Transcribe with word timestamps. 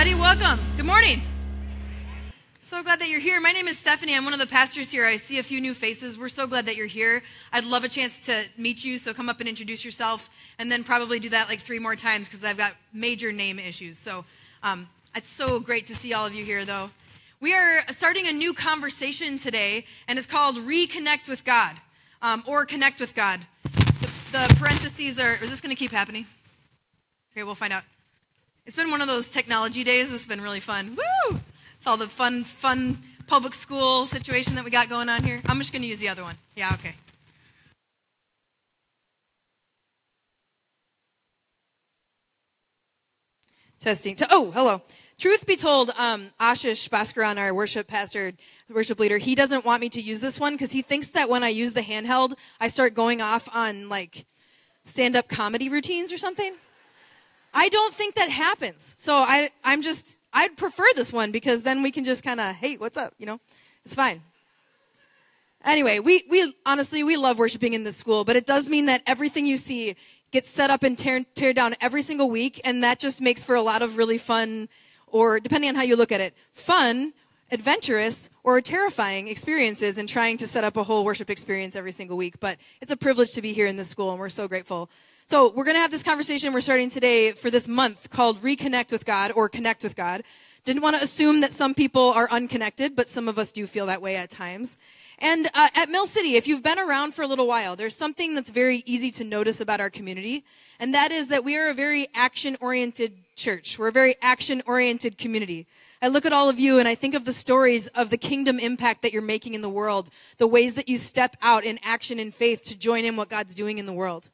everybody. 0.00 0.18
Welcome. 0.18 0.64
Good 0.78 0.86
morning. 0.86 1.20
So 2.58 2.82
glad 2.82 3.00
that 3.00 3.10
you're 3.10 3.20
here. 3.20 3.38
My 3.38 3.52
name 3.52 3.68
is 3.68 3.78
Stephanie. 3.78 4.16
I'm 4.16 4.24
one 4.24 4.32
of 4.32 4.38
the 4.38 4.46
pastors 4.46 4.88
here. 4.88 5.04
I 5.04 5.16
see 5.16 5.38
a 5.38 5.42
few 5.42 5.60
new 5.60 5.74
faces. 5.74 6.16
We're 6.16 6.30
so 6.30 6.46
glad 6.46 6.64
that 6.64 6.76
you're 6.76 6.86
here. 6.86 7.22
I'd 7.52 7.66
love 7.66 7.84
a 7.84 7.88
chance 7.88 8.18
to 8.20 8.44
meet 8.56 8.82
you, 8.82 8.96
so 8.96 9.12
come 9.12 9.28
up 9.28 9.40
and 9.40 9.48
introduce 9.48 9.84
yourself, 9.84 10.30
and 10.58 10.72
then 10.72 10.84
probably 10.84 11.18
do 11.18 11.28
that 11.28 11.50
like 11.50 11.60
three 11.60 11.78
more 11.78 11.96
times 11.96 12.26
because 12.26 12.42
I've 12.42 12.56
got 12.56 12.76
major 12.94 13.30
name 13.30 13.58
issues. 13.58 13.98
So 13.98 14.24
um, 14.62 14.88
it's 15.14 15.28
so 15.28 15.60
great 15.60 15.86
to 15.88 15.94
see 15.94 16.14
all 16.14 16.24
of 16.24 16.32
you 16.32 16.46
here, 16.46 16.64
though. 16.64 16.88
We 17.38 17.52
are 17.52 17.84
starting 17.90 18.26
a 18.26 18.32
new 18.32 18.54
conversation 18.54 19.36
today, 19.36 19.84
and 20.08 20.18
it's 20.18 20.26
called 20.26 20.56
Reconnect 20.56 21.28
with 21.28 21.44
God 21.44 21.76
um, 22.22 22.42
or 22.46 22.64
Connect 22.64 23.00
with 23.00 23.14
God. 23.14 23.40
The, 23.64 24.08
the 24.32 24.56
parentheses 24.58 25.18
are, 25.18 25.34
is 25.34 25.50
this 25.50 25.60
going 25.60 25.76
to 25.76 25.78
keep 25.78 25.90
happening? 25.90 26.24
Okay, 27.32 27.42
we'll 27.42 27.54
find 27.54 27.74
out. 27.74 27.82
It's 28.70 28.76
been 28.76 28.92
one 28.92 29.00
of 29.00 29.08
those 29.08 29.26
technology 29.26 29.82
days. 29.82 30.14
It's 30.14 30.26
been 30.26 30.40
really 30.40 30.60
fun. 30.60 30.94
Woo! 30.96 31.40
It's 31.76 31.88
all 31.88 31.96
the 31.96 32.06
fun, 32.06 32.44
fun 32.44 33.02
public 33.26 33.52
school 33.52 34.06
situation 34.06 34.54
that 34.54 34.64
we 34.64 34.70
got 34.70 34.88
going 34.88 35.08
on 35.08 35.24
here. 35.24 35.42
I'm 35.46 35.58
just 35.58 35.72
going 35.72 35.82
to 35.82 35.88
use 35.88 35.98
the 35.98 36.08
other 36.08 36.22
one. 36.22 36.36
Yeah, 36.54 36.70
okay. 36.74 36.94
Testing. 43.80 44.16
Oh, 44.30 44.52
hello. 44.52 44.82
Truth 45.18 45.46
be 45.46 45.56
told, 45.56 45.90
um, 45.98 46.30
Ashish 46.38 46.88
Bhaskaran, 46.88 47.38
our 47.38 47.52
worship 47.52 47.88
pastor, 47.88 48.34
worship 48.72 49.00
leader, 49.00 49.18
he 49.18 49.34
doesn't 49.34 49.64
want 49.64 49.80
me 49.80 49.88
to 49.88 50.00
use 50.00 50.20
this 50.20 50.38
one 50.38 50.54
because 50.54 50.70
he 50.70 50.82
thinks 50.82 51.08
that 51.08 51.28
when 51.28 51.42
I 51.42 51.48
use 51.48 51.72
the 51.72 51.80
handheld, 51.80 52.34
I 52.60 52.68
start 52.68 52.94
going 52.94 53.20
off 53.20 53.48
on 53.52 53.88
like 53.88 54.26
stand-up 54.84 55.28
comedy 55.28 55.68
routines 55.68 56.12
or 56.12 56.18
something. 56.18 56.54
I 57.52 57.68
don't 57.68 57.94
think 57.94 58.14
that 58.14 58.30
happens. 58.30 58.94
So 58.98 59.16
I, 59.16 59.50
I'm 59.64 59.82
just, 59.82 60.18
I'd 60.32 60.56
prefer 60.56 60.86
this 60.94 61.12
one 61.12 61.32
because 61.32 61.62
then 61.62 61.82
we 61.82 61.90
can 61.90 62.04
just 62.04 62.22
kind 62.22 62.40
of, 62.40 62.54
hey, 62.56 62.76
what's 62.76 62.96
up? 62.96 63.14
You 63.18 63.26
know, 63.26 63.40
it's 63.84 63.94
fine. 63.94 64.22
Anyway, 65.64 65.98
we, 65.98 66.24
we 66.30 66.54
honestly, 66.64 67.02
we 67.02 67.16
love 67.16 67.38
worshiping 67.38 67.74
in 67.74 67.84
this 67.84 67.96
school, 67.96 68.24
but 68.24 68.34
it 68.36 68.46
does 68.46 68.68
mean 68.68 68.86
that 68.86 69.02
everything 69.06 69.44
you 69.44 69.56
see 69.56 69.94
gets 70.30 70.48
set 70.48 70.70
up 70.70 70.82
and 70.82 70.96
tear, 70.96 71.22
tear 71.34 71.52
down 71.52 71.74
every 71.80 72.02
single 72.02 72.30
week. 72.30 72.60
And 72.64 72.82
that 72.82 72.98
just 72.98 73.20
makes 73.20 73.44
for 73.44 73.54
a 73.54 73.62
lot 73.62 73.82
of 73.82 73.96
really 73.96 74.16
fun 74.16 74.68
or 75.08 75.40
depending 75.40 75.68
on 75.68 75.74
how 75.74 75.82
you 75.82 75.96
look 75.96 76.12
at 76.12 76.20
it, 76.20 76.34
fun, 76.52 77.12
adventurous, 77.50 78.30
or 78.44 78.60
terrifying 78.60 79.28
experiences 79.28 79.98
in 79.98 80.06
trying 80.06 80.38
to 80.38 80.46
set 80.46 80.64
up 80.64 80.76
a 80.76 80.84
whole 80.84 81.04
worship 81.04 81.28
experience 81.28 81.76
every 81.76 81.92
single 81.92 82.16
week. 82.16 82.38
But 82.40 82.58
it's 82.80 82.92
a 82.92 82.96
privilege 82.96 83.32
to 83.32 83.42
be 83.42 83.52
here 83.52 83.66
in 83.66 83.76
this 83.76 83.88
school, 83.88 84.10
and 84.10 84.20
we're 84.20 84.28
so 84.28 84.48
grateful. 84.48 84.88
So 85.30 85.52
we're 85.54 85.62
going 85.62 85.76
to 85.76 85.80
have 85.80 85.92
this 85.92 86.02
conversation 86.02 86.52
we're 86.52 86.60
starting 86.60 86.90
today 86.90 87.30
for 87.30 87.52
this 87.52 87.68
month 87.68 88.10
called 88.10 88.42
Reconnect 88.42 88.90
with 88.90 89.04
God 89.04 89.30
or 89.30 89.48
Connect 89.48 89.84
with 89.84 89.94
God. 89.94 90.24
Didn't 90.64 90.82
want 90.82 90.96
to 90.96 91.02
assume 91.04 91.40
that 91.42 91.52
some 91.52 91.72
people 91.72 92.02
are 92.02 92.28
unconnected, 92.32 92.96
but 92.96 93.08
some 93.08 93.28
of 93.28 93.38
us 93.38 93.52
do 93.52 93.68
feel 93.68 93.86
that 93.86 94.02
way 94.02 94.16
at 94.16 94.28
times. 94.28 94.76
And 95.20 95.46
uh, 95.54 95.68
at 95.76 95.88
Mill 95.88 96.08
City, 96.08 96.34
if 96.34 96.48
you've 96.48 96.64
been 96.64 96.80
around 96.80 97.14
for 97.14 97.22
a 97.22 97.28
little 97.28 97.46
while, 97.46 97.76
there's 97.76 97.94
something 97.94 98.34
that's 98.34 98.50
very 98.50 98.82
easy 98.86 99.12
to 99.12 99.22
notice 99.22 99.60
about 99.60 99.80
our 99.80 99.88
community, 99.88 100.44
and 100.80 100.92
that 100.94 101.12
is 101.12 101.28
that 101.28 101.44
we 101.44 101.56
are 101.56 101.68
a 101.68 101.74
very 101.74 102.08
action 102.12 102.56
oriented 102.60 103.14
church. 103.36 103.78
We're 103.78 103.86
a 103.86 103.92
very 103.92 104.16
action 104.20 104.64
oriented 104.66 105.16
community. 105.16 105.68
I 106.02 106.08
look 106.08 106.26
at 106.26 106.32
all 106.32 106.48
of 106.48 106.58
you 106.58 106.80
and 106.80 106.88
I 106.88 106.96
think 106.96 107.14
of 107.14 107.24
the 107.24 107.32
stories 107.32 107.86
of 107.88 108.10
the 108.10 108.18
kingdom 108.18 108.58
impact 108.58 109.02
that 109.02 109.12
you're 109.12 109.22
making 109.22 109.54
in 109.54 109.62
the 109.62 109.68
world, 109.68 110.10
the 110.38 110.48
ways 110.48 110.74
that 110.74 110.88
you 110.88 110.98
step 110.98 111.36
out 111.40 111.62
in 111.62 111.78
action 111.84 112.18
and 112.18 112.34
faith 112.34 112.64
to 112.64 112.76
join 112.76 113.04
in 113.04 113.14
what 113.14 113.28
God's 113.28 113.54
doing 113.54 113.78
in 113.78 113.86
the 113.86 113.92
world. 113.92 114.28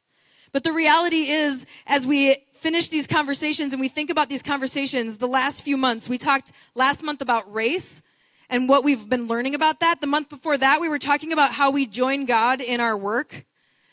But 0.51 0.63
the 0.63 0.71
reality 0.71 1.29
is, 1.29 1.65
as 1.85 2.07
we 2.07 2.37
finish 2.53 2.89
these 2.89 3.07
conversations 3.07 3.73
and 3.73 3.79
we 3.79 3.87
think 3.87 4.09
about 4.09 4.29
these 4.29 4.43
conversations, 4.43 5.17
the 5.17 5.27
last 5.27 5.61
few 5.63 5.77
months, 5.77 6.09
we 6.09 6.17
talked 6.17 6.51
last 6.75 7.03
month 7.03 7.21
about 7.21 7.51
race 7.53 8.01
and 8.49 8.69
what 8.69 8.83
we've 8.83 9.07
been 9.07 9.27
learning 9.27 9.55
about 9.55 9.79
that. 9.79 10.01
The 10.01 10.07
month 10.07 10.29
before 10.29 10.57
that, 10.57 10.81
we 10.81 10.89
were 10.89 10.99
talking 10.99 11.31
about 11.31 11.53
how 11.53 11.71
we 11.71 11.85
join 11.85 12.25
God 12.25 12.61
in 12.61 12.79
our 12.79 12.97
work. 12.97 13.45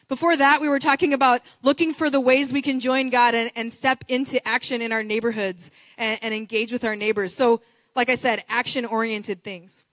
Before 0.09 0.37
that, 0.37 0.61
we 0.61 0.69
were 0.69 0.79
talking 0.79 1.13
about 1.13 1.41
looking 1.63 1.95
for 1.95 2.11
the 2.11 2.21
ways 2.21 2.53
we 2.53 2.63
can 2.63 2.79
join 2.79 3.11
God 3.11 3.35
and, 3.35 3.51
and 3.57 3.73
step 3.73 4.05
into 4.09 4.47
action 4.47 4.83
in 4.83 4.93
our 4.93 5.03
neighborhoods 5.03 5.71
and, 5.97 6.19
and 6.23 6.35
engage 6.35 6.73
with 6.73 6.85
our 6.85 6.95
neighbors. 6.95 7.35
So, 7.35 7.63
like 7.97 8.11
I 8.11 8.15
said, 8.15 8.45
action 8.49 8.85
oriented 8.85 9.43
things. 9.43 9.85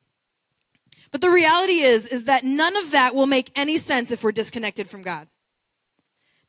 But 1.12 1.22
the 1.22 1.30
reality 1.30 1.80
is, 1.82 2.08
is 2.08 2.26
that 2.26 2.44
none 2.44 2.76
of 2.76 2.92
that 2.92 3.16
will 3.16 3.28
make 3.28 3.52
any 3.56 3.78
sense 3.78 4.12
if 4.12 4.24
we're 4.24 4.32
disconnected 4.32 4.90
from 4.90 5.02
God. 5.02 5.28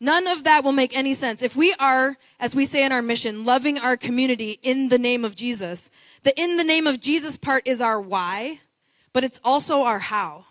None 0.03 0.27
of 0.27 0.43
that 0.43 0.65
will 0.65 0.73
make 0.73 0.97
any 0.97 1.15
sense. 1.15 1.43
If 1.43 1.55
we 1.55 1.75
are, 1.75 2.17
as 2.41 2.57
we 2.57 2.67
say 2.67 2.85
in 2.85 2.91
our 2.91 3.03
mission, 3.03 3.45
loving 3.45 3.79
our 3.79 3.97
community 3.97 4.59
in 4.61 4.89
the 4.89 4.99
name 4.99 5.25
of 5.25 5.37
Jesus, 5.37 5.91
the 6.25 6.37
in 6.37 6.57
the 6.57 6.65
name 6.65 6.89
of 6.89 7.01
Jesus 7.01 7.37
part 7.37 7.63
is 7.69 7.81
our 7.81 8.01
why, 8.01 8.59
but 9.13 9.23
it's 9.23 9.39
also 9.45 9.83
our 9.83 10.01
how. 10.01 10.47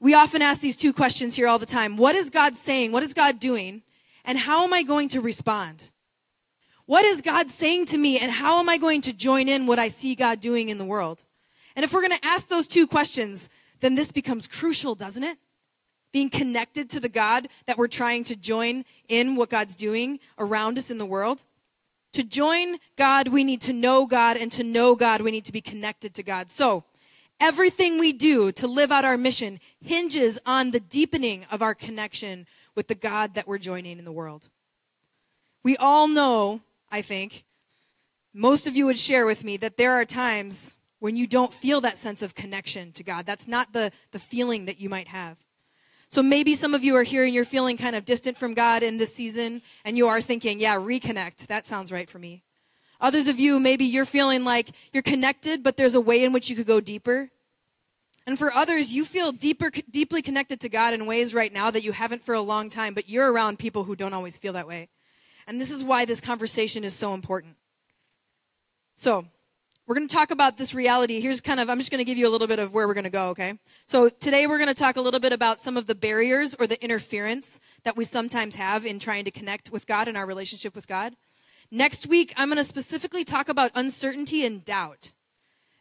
We 0.00 0.14
often 0.14 0.42
ask 0.42 0.60
these 0.60 0.74
two 0.74 0.92
questions 0.92 1.36
here 1.36 1.46
all 1.46 1.60
the 1.60 1.64
time. 1.64 1.96
What 1.96 2.16
is 2.16 2.28
God 2.28 2.56
saying? 2.56 2.90
What 2.90 3.04
is 3.04 3.14
God 3.14 3.38
doing? 3.38 3.82
And 4.24 4.36
how 4.36 4.64
am 4.64 4.74
I 4.74 4.82
going 4.82 5.08
to 5.10 5.20
respond? 5.20 5.92
What 6.86 7.04
is 7.04 7.22
God 7.22 7.48
saying 7.48 7.86
to 7.86 7.98
me? 7.98 8.18
And 8.18 8.32
how 8.32 8.58
am 8.58 8.68
I 8.68 8.78
going 8.78 9.00
to 9.02 9.12
join 9.12 9.46
in 9.46 9.68
what 9.68 9.78
I 9.78 9.86
see 9.86 10.16
God 10.16 10.40
doing 10.40 10.70
in 10.70 10.78
the 10.78 10.84
world? 10.84 11.22
And 11.76 11.84
if 11.84 11.92
we're 11.92 12.02
going 12.02 12.18
to 12.18 12.26
ask 12.26 12.48
those 12.48 12.66
two 12.66 12.88
questions, 12.88 13.48
then 13.78 13.94
this 13.94 14.10
becomes 14.10 14.48
crucial, 14.48 14.96
doesn't 14.96 15.22
it? 15.22 15.38
Being 16.12 16.30
connected 16.30 16.88
to 16.90 17.00
the 17.00 17.08
God 17.08 17.48
that 17.66 17.78
we're 17.78 17.88
trying 17.88 18.24
to 18.24 18.36
join 18.36 18.84
in 19.08 19.36
what 19.36 19.50
God's 19.50 19.74
doing 19.74 20.20
around 20.38 20.78
us 20.78 20.90
in 20.90 20.98
the 20.98 21.06
world. 21.06 21.44
To 22.14 22.22
join 22.22 22.78
God, 22.96 23.28
we 23.28 23.44
need 23.44 23.60
to 23.62 23.72
know 23.72 24.06
God, 24.06 24.36
and 24.36 24.50
to 24.52 24.64
know 24.64 24.96
God, 24.96 25.20
we 25.20 25.30
need 25.30 25.44
to 25.44 25.52
be 25.52 25.60
connected 25.60 26.14
to 26.14 26.22
God. 26.22 26.50
So, 26.50 26.84
Everything 27.40 27.98
we 27.98 28.12
do 28.12 28.50
to 28.52 28.66
live 28.66 28.90
out 28.90 29.04
our 29.04 29.16
mission 29.16 29.60
hinges 29.80 30.40
on 30.44 30.72
the 30.72 30.80
deepening 30.80 31.46
of 31.52 31.62
our 31.62 31.74
connection 31.74 32.46
with 32.74 32.88
the 32.88 32.96
God 32.96 33.34
that 33.34 33.46
we're 33.46 33.58
joining 33.58 33.98
in 33.98 34.04
the 34.04 34.12
world. 34.12 34.48
We 35.62 35.76
all 35.76 36.08
know, 36.08 36.62
I 36.90 37.00
think, 37.00 37.44
most 38.34 38.66
of 38.66 38.76
you 38.76 38.86
would 38.86 38.98
share 38.98 39.24
with 39.24 39.44
me 39.44 39.56
that 39.58 39.76
there 39.76 39.92
are 39.92 40.04
times 40.04 40.76
when 40.98 41.16
you 41.16 41.28
don't 41.28 41.54
feel 41.54 41.80
that 41.82 41.96
sense 41.96 42.22
of 42.22 42.34
connection 42.34 42.90
to 42.92 43.04
God. 43.04 43.24
That's 43.24 43.46
not 43.46 43.72
the, 43.72 43.92
the 44.10 44.18
feeling 44.18 44.64
that 44.64 44.80
you 44.80 44.88
might 44.88 45.08
have. 45.08 45.38
So 46.08 46.22
maybe 46.22 46.54
some 46.54 46.74
of 46.74 46.82
you 46.82 46.96
are 46.96 47.02
here 47.02 47.24
and 47.24 47.34
you're 47.34 47.44
feeling 47.44 47.76
kind 47.76 47.94
of 47.94 48.06
distant 48.06 48.38
from 48.38 48.54
God 48.54 48.82
in 48.82 48.96
this 48.96 49.14
season, 49.14 49.60
and 49.84 49.96
you 49.96 50.06
are 50.06 50.22
thinking, 50.22 50.58
yeah, 50.58 50.76
reconnect. 50.76 51.46
That 51.48 51.66
sounds 51.66 51.92
right 51.92 52.08
for 52.08 52.18
me. 52.18 52.42
Others 53.00 53.28
of 53.28 53.38
you, 53.38 53.60
maybe 53.60 53.84
you're 53.84 54.06
feeling 54.06 54.42
like 54.42 54.70
you're 54.92 55.02
connected, 55.02 55.62
but 55.62 55.76
there's 55.76 55.94
a 55.94 56.00
way 56.00 56.24
in 56.24 56.32
which 56.32 56.48
you 56.48 56.56
could 56.56 56.66
go 56.66 56.80
deeper. 56.80 57.30
And 58.26 58.38
for 58.38 58.52
others, 58.52 58.92
you 58.92 59.04
feel 59.04 59.32
deeper, 59.32 59.70
deeply 59.90 60.20
connected 60.22 60.60
to 60.60 60.68
God 60.68 60.94
in 60.94 61.06
ways 61.06 61.32
right 61.32 61.52
now 61.52 61.70
that 61.70 61.84
you 61.84 61.92
haven't 61.92 62.22
for 62.22 62.34
a 62.34 62.40
long 62.40 62.70
time, 62.70 62.94
but 62.94 63.08
you're 63.08 63.30
around 63.30 63.58
people 63.58 63.84
who 63.84 63.94
don't 63.94 64.14
always 64.14 64.36
feel 64.36 64.54
that 64.54 64.66
way. 64.66 64.88
And 65.46 65.60
this 65.60 65.70
is 65.70 65.84
why 65.84 66.04
this 66.04 66.20
conversation 66.20 66.84
is 66.84 66.94
so 66.94 67.14
important. 67.14 67.56
So, 68.96 69.26
we're 69.88 69.94
going 69.94 70.06
to 70.06 70.14
talk 70.14 70.30
about 70.30 70.58
this 70.58 70.74
reality. 70.74 71.18
Here's 71.18 71.40
kind 71.40 71.58
of, 71.58 71.70
I'm 71.70 71.78
just 71.78 71.90
going 71.90 72.00
to 72.00 72.04
give 72.04 72.18
you 72.18 72.28
a 72.28 72.30
little 72.30 72.46
bit 72.46 72.58
of 72.58 72.74
where 72.74 72.86
we're 72.86 72.92
going 72.92 73.04
to 73.04 73.10
go, 73.10 73.30
okay? 73.30 73.58
So 73.86 74.10
today 74.10 74.46
we're 74.46 74.58
going 74.58 74.68
to 74.68 74.74
talk 74.74 74.98
a 74.98 75.00
little 75.00 75.18
bit 75.18 75.32
about 75.32 75.60
some 75.60 75.78
of 75.78 75.86
the 75.86 75.94
barriers 75.94 76.54
or 76.60 76.66
the 76.66 76.80
interference 76.84 77.58
that 77.84 77.96
we 77.96 78.04
sometimes 78.04 78.56
have 78.56 78.84
in 78.84 78.98
trying 78.98 79.24
to 79.24 79.30
connect 79.30 79.72
with 79.72 79.86
God 79.86 80.06
and 80.06 80.14
our 80.14 80.26
relationship 80.26 80.76
with 80.76 80.86
God. 80.86 81.14
Next 81.70 82.06
week, 82.06 82.34
I'm 82.36 82.48
going 82.48 82.58
to 82.58 82.64
specifically 82.64 83.24
talk 83.24 83.48
about 83.48 83.70
uncertainty 83.74 84.44
and 84.44 84.62
doubt 84.62 85.12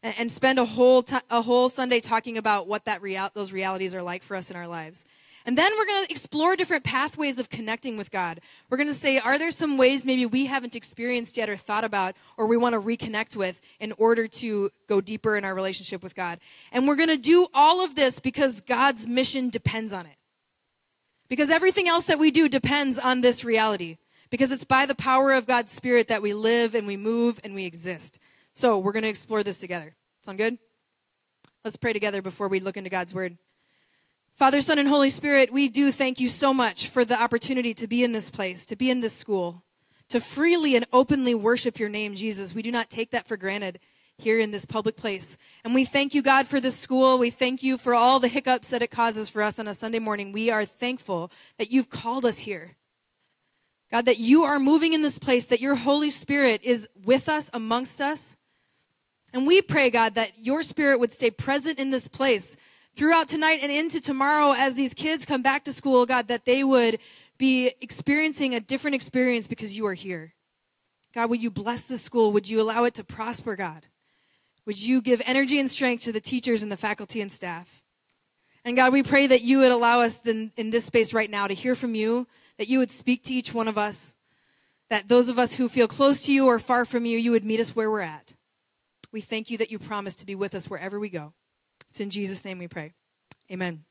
and 0.01 0.31
spend 0.31 0.57
a 0.57 0.63
whole, 0.63 1.03
t- 1.03 1.17
a 1.29 1.41
whole 1.41 1.67
Sunday 1.67 1.99
talking 1.99 2.37
about 2.37 2.65
what 2.65 2.85
that 2.85 3.01
real- 3.01 3.31
those 3.33 3.51
realities 3.51 3.93
are 3.93 4.01
like 4.01 4.23
for 4.23 4.37
us 4.37 4.49
in 4.49 4.55
our 4.55 4.69
lives. 4.69 5.03
And 5.47 5.57
then 5.57 5.71
we're 5.77 5.85
going 5.85 6.05
to 6.05 6.11
explore 6.11 6.57
different 6.57 6.83
pathways 6.83 7.39
of 7.39 7.49
connecting 7.49 7.95
with 7.95 8.11
God. 8.11 8.41
We're 8.69 8.75
going 8.75 8.89
to 8.89 8.93
say, 8.93 9.17
are 9.17 9.39
there 9.39 9.49
some 9.49 9.77
ways 9.77 10.03
maybe 10.03 10.25
we 10.25 10.47
haven't 10.47 10.75
experienced 10.75 11.37
yet 11.37 11.49
or 11.49 11.55
thought 11.55 11.85
about 11.85 12.15
or 12.35 12.47
we 12.47 12.57
want 12.57 12.73
to 12.73 12.81
reconnect 12.81 13.37
with 13.37 13.61
in 13.79 13.93
order 13.93 14.27
to 14.27 14.69
go 14.89 14.99
deeper 14.99 15.37
in 15.37 15.45
our 15.45 15.55
relationship 15.55 16.03
with 16.03 16.15
God? 16.15 16.39
And 16.73 16.85
we're 16.85 16.97
going 16.97 17.07
to 17.07 17.15
do 17.15 17.47
all 17.53 17.81
of 17.81 17.95
this 17.95 18.19
because 18.19 18.59
God's 18.59 19.07
mission 19.07 19.49
depends 19.49 19.93
on 19.93 20.05
it. 20.05 20.17
Because 21.29 21.49
everything 21.49 21.87
else 21.87 22.05
that 22.07 22.19
we 22.19 22.29
do 22.29 22.49
depends 22.49 22.99
on 22.99 23.21
this 23.21 23.45
reality 23.45 23.97
because 24.29 24.51
it's 24.51 24.65
by 24.65 24.85
the 24.85 24.95
power 24.95 25.31
of 25.31 25.47
God's 25.47 25.71
Spirit 25.71 26.09
that 26.09 26.21
we 26.21 26.33
live 26.33 26.75
and 26.75 26.85
we 26.85 26.97
move 26.97 27.39
and 27.41 27.55
we 27.55 27.63
exist. 27.63 28.19
So 28.51 28.77
we're 28.77 28.91
going 28.91 29.03
to 29.03 29.09
explore 29.09 29.43
this 29.43 29.59
together. 29.59 29.95
Sound 30.25 30.39
good? 30.39 30.57
Let's 31.63 31.77
pray 31.77 31.93
together 31.93 32.21
before 32.21 32.49
we 32.49 32.59
look 32.59 32.75
into 32.75 32.89
God's 32.89 33.13
Word. 33.13 33.37
Father, 34.37 34.61
Son, 34.61 34.77
and 34.77 34.87
Holy 34.87 35.09
Spirit, 35.09 35.51
we 35.51 35.67
do 35.67 35.91
thank 35.91 36.19
you 36.19 36.29
so 36.29 36.53
much 36.53 36.89
for 36.89 37.03
the 37.03 37.19
opportunity 37.19 37.73
to 37.73 37.87
be 37.87 38.03
in 38.03 38.11
this 38.11 38.29
place, 38.29 38.67
to 38.67 38.75
be 38.75 38.91
in 38.91 39.01
this 39.01 39.13
school, 39.13 39.63
to 40.09 40.19
freely 40.19 40.75
and 40.75 40.85
openly 40.93 41.33
worship 41.33 41.79
your 41.79 41.89
name, 41.89 42.13
Jesus. 42.13 42.53
We 42.53 42.61
do 42.61 42.71
not 42.71 42.91
take 42.91 43.09
that 43.09 43.27
for 43.27 43.35
granted 43.35 43.79
here 44.15 44.39
in 44.39 44.51
this 44.51 44.63
public 44.63 44.95
place. 44.95 45.39
And 45.63 45.73
we 45.73 45.85
thank 45.85 46.13
you, 46.13 46.21
God, 46.21 46.47
for 46.47 46.59
this 46.59 46.77
school. 46.77 47.17
We 47.17 47.31
thank 47.31 47.63
you 47.63 47.79
for 47.79 47.95
all 47.95 48.19
the 48.19 48.27
hiccups 48.27 48.69
that 48.69 48.83
it 48.83 48.91
causes 48.91 49.27
for 49.27 49.41
us 49.41 49.57
on 49.57 49.67
a 49.67 49.73
Sunday 49.73 49.97
morning. 49.97 50.31
We 50.31 50.51
are 50.51 50.65
thankful 50.65 51.31
that 51.57 51.71
you've 51.71 51.89
called 51.89 52.23
us 52.23 52.37
here 52.39 52.75
God, 53.91 54.05
that 54.05 54.19
you 54.19 54.43
are 54.43 54.59
moving 54.59 54.93
in 54.93 55.01
this 55.01 55.17
place, 55.17 55.47
that 55.47 55.61
your 55.61 55.75
Holy 55.75 56.11
Spirit 56.11 56.61
is 56.63 56.87
with 57.03 57.27
us, 57.27 57.49
amongst 57.53 57.99
us. 58.01 58.37
And 59.33 59.47
we 59.47 59.63
pray, 59.63 59.89
God, 59.89 60.13
that 60.13 60.33
your 60.37 60.61
Spirit 60.61 60.99
would 60.99 61.11
stay 61.11 61.31
present 61.31 61.79
in 61.79 61.89
this 61.89 62.07
place 62.07 62.55
throughout 62.97 63.29
tonight 63.29 63.59
and 63.61 63.71
into 63.71 64.01
tomorrow 64.01 64.53
as 64.57 64.73
these 64.73 64.93
kids 64.93 65.23
come 65.23 65.41
back 65.41 65.63
to 65.65 65.73
school, 65.73 66.05
God, 66.05 66.27
that 66.27 66.45
they 66.45 66.63
would 66.63 66.99
be 67.37 67.71
experiencing 67.79 68.55
a 68.55 68.59
different 68.59 68.95
experience 68.95 69.47
because 69.47 69.77
you 69.77 69.85
are 69.85 69.93
here. 69.93 70.33
God, 71.13 71.29
would 71.29 71.41
you 71.41 71.51
bless 71.51 71.85
the 71.85 71.97
school? 71.97 72.31
Would 72.31 72.49
you 72.49 72.59
allow 72.59 72.83
it 72.83 72.95
to 72.95 73.03
prosper, 73.03 73.55
God? 73.55 73.85
Would 74.65 74.81
you 74.81 75.01
give 75.01 75.21
energy 75.25 75.59
and 75.59 75.69
strength 75.69 76.03
to 76.03 76.11
the 76.11 76.19
teachers 76.19 76.63
and 76.63 76.71
the 76.71 76.77
faculty 76.77 77.21
and 77.21 77.31
staff? 77.31 77.81
And 78.65 78.75
God, 78.75 78.91
we 78.91 79.03
pray 79.03 79.27
that 79.27 79.41
you 79.41 79.59
would 79.59 79.71
allow 79.71 80.01
us 80.01 80.19
in, 80.25 80.51
in 80.57 80.71
this 80.71 80.85
space 80.85 81.13
right 81.13 81.29
now 81.29 81.47
to 81.47 81.53
hear 81.53 81.75
from 81.75 81.95
you, 81.95 82.27
that 82.57 82.67
you 82.67 82.79
would 82.79 82.91
speak 82.91 83.23
to 83.23 83.33
each 83.33 83.53
one 83.53 83.67
of 83.67 83.77
us, 83.77 84.15
that 84.89 85.07
those 85.07 85.29
of 85.29 85.39
us 85.39 85.53
who 85.53 85.69
feel 85.69 85.87
close 85.87 86.23
to 86.23 86.33
you 86.33 86.47
or 86.47 86.59
far 86.59 86.83
from 86.83 87.05
you, 87.05 87.17
you 87.17 87.31
would 87.31 87.45
meet 87.45 87.59
us 87.59 87.75
where 87.75 87.89
we're 87.89 88.01
at. 88.01 88.33
We 89.11 89.21
thank 89.21 89.49
you 89.49 89.57
that 89.59 89.71
you 89.71 89.79
promise 89.79 90.15
to 90.17 90.25
be 90.25 90.35
with 90.35 90.53
us 90.53 90.69
wherever 90.69 90.99
we 90.99 91.09
go. 91.09 91.33
It's 91.97 92.01
in 92.03 92.11
Jesus' 92.11 92.45
name 92.45 92.59
we 92.59 92.67
pray. 92.67 92.93
Amen. 93.51 93.83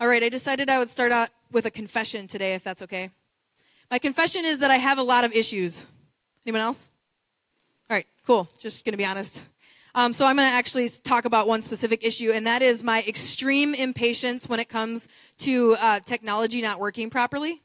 All 0.00 0.08
right, 0.08 0.24
I 0.24 0.28
decided 0.28 0.68
I 0.68 0.80
would 0.80 0.90
start 0.90 1.12
out 1.12 1.28
with 1.52 1.66
a 1.66 1.70
confession 1.70 2.26
today, 2.26 2.54
if 2.54 2.64
that's 2.64 2.82
okay. 2.82 3.10
My 3.92 4.00
confession 4.00 4.44
is 4.44 4.58
that 4.58 4.68
I 4.68 4.78
have 4.78 4.98
a 4.98 5.04
lot 5.04 5.22
of 5.22 5.32
issues. 5.32 5.86
Anyone 6.44 6.62
else? 6.62 6.90
All 7.88 7.94
right, 7.96 8.06
cool. 8.26 8.48
Just 8.58 8.84
going 8.84 8.92
to 8.92 8.98
be 8.98 9.04
honest. 9.04 9.44
Um, 9.94 10.12
so 10.12 10.26
I'm 10.26 10.34
going 10.34 10.48
to 10.48 10.52
actually 10.52 10.88
talk 10.88 11.26
about 11.26 11.46
one 11.46 11.62
specific 11.62 12.02
issue, 12.02 12.32
and 12.32 12.44
that 12.48 12.60
is 12.60 12.82
my 12.82 13.04
extreme 13.06 13.72
impatience 13.72 14.48
when 14.48 14.58
it 14.58 14.68
comes 14.68 15.06
to 15.38 15.76
uh, 15.80 16.00
technology 16.00 16.60
not 16.60 16.80
working 16.80 17.08
properly. 17.08 17.62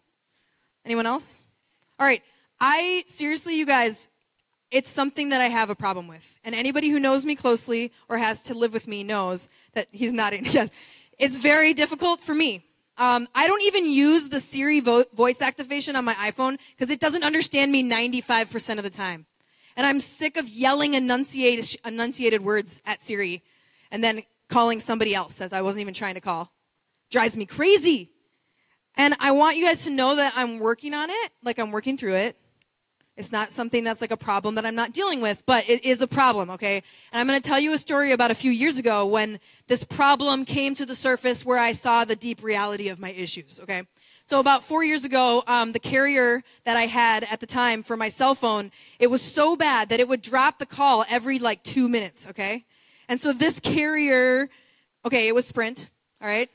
Anyone 0.86 1.08
else? 1.08 1.42
All 2.00 2.06
right. 2.06 2.22
I 2.60 3.06
seriously, 3.08 3.58
you 3.58 3.66
guys, 3.66 4.08
it's 4.74 4.90
something 4.90 5.30
that 5.30 5.40
I 5.40 5.50
have 5.50 5.70
a 5.70 5.76
problem 5.76 6.08
with. 6.08 6.40
And 6.44 6.56
anybody 6.56 6.90
who 6.90 7.00
knows 7.00 7.24
me 7.24 7.36
closely 7.36 7.92
or 8.10 8.18
has 8.18 8.42
to 8.44 8.56
live 8.56 8.74
with 8.74 8.88
me 8.88 9.04
knows 9.04 9.48
that 9.74 9.88
he's 9.92 10.12
not. 10.12 10.34
Yes, 10.54 10.70
it's 11.20 11.38
very 11.38 11.76
difficult 11.76 12.22
for 12.22 12.34
me. 12.34 12.66
Um, 12.98 13.28
I 13.36 13.46
don't 13.46 13.62
even 13.64 13.88
use 13.88 14.30
the 14.30 14.40
Siri 14.40 14.80
vo- 14.80 15.06
voice 15.14 15.44
activation 15.44 15.96
on 15.96 16.04
my 16.04 16.16
iPhone 16.16 16.58
because 16.72 16.90
it 16.90 17.00
doesn't 17.00 17.24
understand 17.24 17.72
me 17.72 17.84
95% 17.88 18.78
of 18.78 18.84
the 18.84 18.90
time. 18.90 19.28
And 19.78 19.86
I'm 19.86 20.00
sick 20.00 20.38
of 20.38 20.50
yelling 20.50 20.96
enunciated, 20.96 21.80
enunciated 21.86 22.42
words 22.42 22.82
at 22.84 23.04
Siri 23.04 23.44
and 23.92 24.04
then 24.04 24.24
calling 24.50 24.80
somebody 24.80 25.14
else 25.14 25.36
that 25.36 25.54
I 25.54 25.62
wasn't 25.62 25.82
even 25.82 25.94
trying 25.94 26.16
to 26.16 26.22
call. 26.22 26.52
Drives 27.12 27.38
me 27.38 27.46
crazy. 27.46 28.10
And 28.96 29.16
I 29.20 29.32
want 29.32 29.56
you 29.56 29.66
guys 29.66 29.84
to 29.84 29.92
know 29.92 30.16
that 30.16 30.34
I'm 30.36 30.60
working 30.60 30.96
on 30.96 31.12
it, 31.12 31.32
like 31.44 31.60
I'm 31.60 31.72
working 31.72 31.96
through 31.96 32.16
it. 32.16 32.38
It's 33.16 33.32
not 33.32 33.52
something 33.52 33.84
that's 33.84 34.02
like 34.02 34.12
a 34.12 34.18
problem 34.18 34.56
that 34.56 34.66
I'm 34.66 34.74
not 34.74 34.92
dealing 34.92 35.22
with, 35.22 35.44
but 35.46 35.70
it 35.70 35.86
is 35.86 36.02
a 36.02 36.08
problem, 36.08 36.50
okay? 36.50 36.82
And 37.12 37.20
I'm 37.20 37.28
going 37.28 37.40
to 37.40 37.48
tell 37.48 37.60
you 37.60 37.74
a 37.74 37.78
story 37.78 38.12
about 38.12 38.32
a 38.32 38.36
few 38.36 38.50
years 38.50 38.80
ago 38.80 39.06
when 39.06 39.40
this 39.68 39.84
problem 39.84 40.46
came 40.46 40.74
to 40.76 40.86
the 40.86 40.96
surface 40.96 41.46
where 41.46 41.60
I 41.60 41.74
saw 41.74 42.06
the 42.06 42.16
deep 42.16 42.42
reality 42.42 42.90
of 42.90 43.00
my 43.00 43.12
issues, 43.12 43.60
okay? 43.62 43.84
So 44.26 44.40
about 44.40 44.64
four 44.64 44.84
years 44.84 45.06
ago, 45.06 45.44
um, 45.46 45.74
the 45.74 45.80
carrier 45.80 46.44
that 46.64 46.76
I 46.76 46.88
had 46.88 47.24
at 47.30 47.40
the 47.40 47.46
time 47.46 47.84
for 47.84 47.96
my 47.96 48.10
cell 48.10 48.34
phone, 48.34 48.72
it 48.98 49.08
was 49.08 49.22
so 49.22 49.56
bad 49.56 49.90
that 49.90 50.00
it 50.00 50.08
would 50.08 50.22
drop 50.22 50.58
the 50.58 50.66
call 50.66 51.06
every 51.08 51.38
like 51.38 51.62
two 51.62 51.88
minutes, 51.88 52.28
okay? 52.30 52.66
And 53.08 53.22
so 53.22 53.32
this 53.32 53.60
carrier, 53.60 54.50
okay, 55.06 55.28
it 55.28 55.36
was 55.36 55.46
Sprint, 55.46 55.90
all 56.20 56.28
right? 56.28 56.50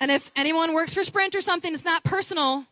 And 0.00 0.10
if 0.10 0.30
anyone 0.36 0.74
works 0.74 0.92
for 0.92 1.02
Sprint 1.02 1.34
or 1.34 1.40
something, 1.40 1.72
it's 1.72 1.84
not 1.84 2.04
personal, 2.04 2.66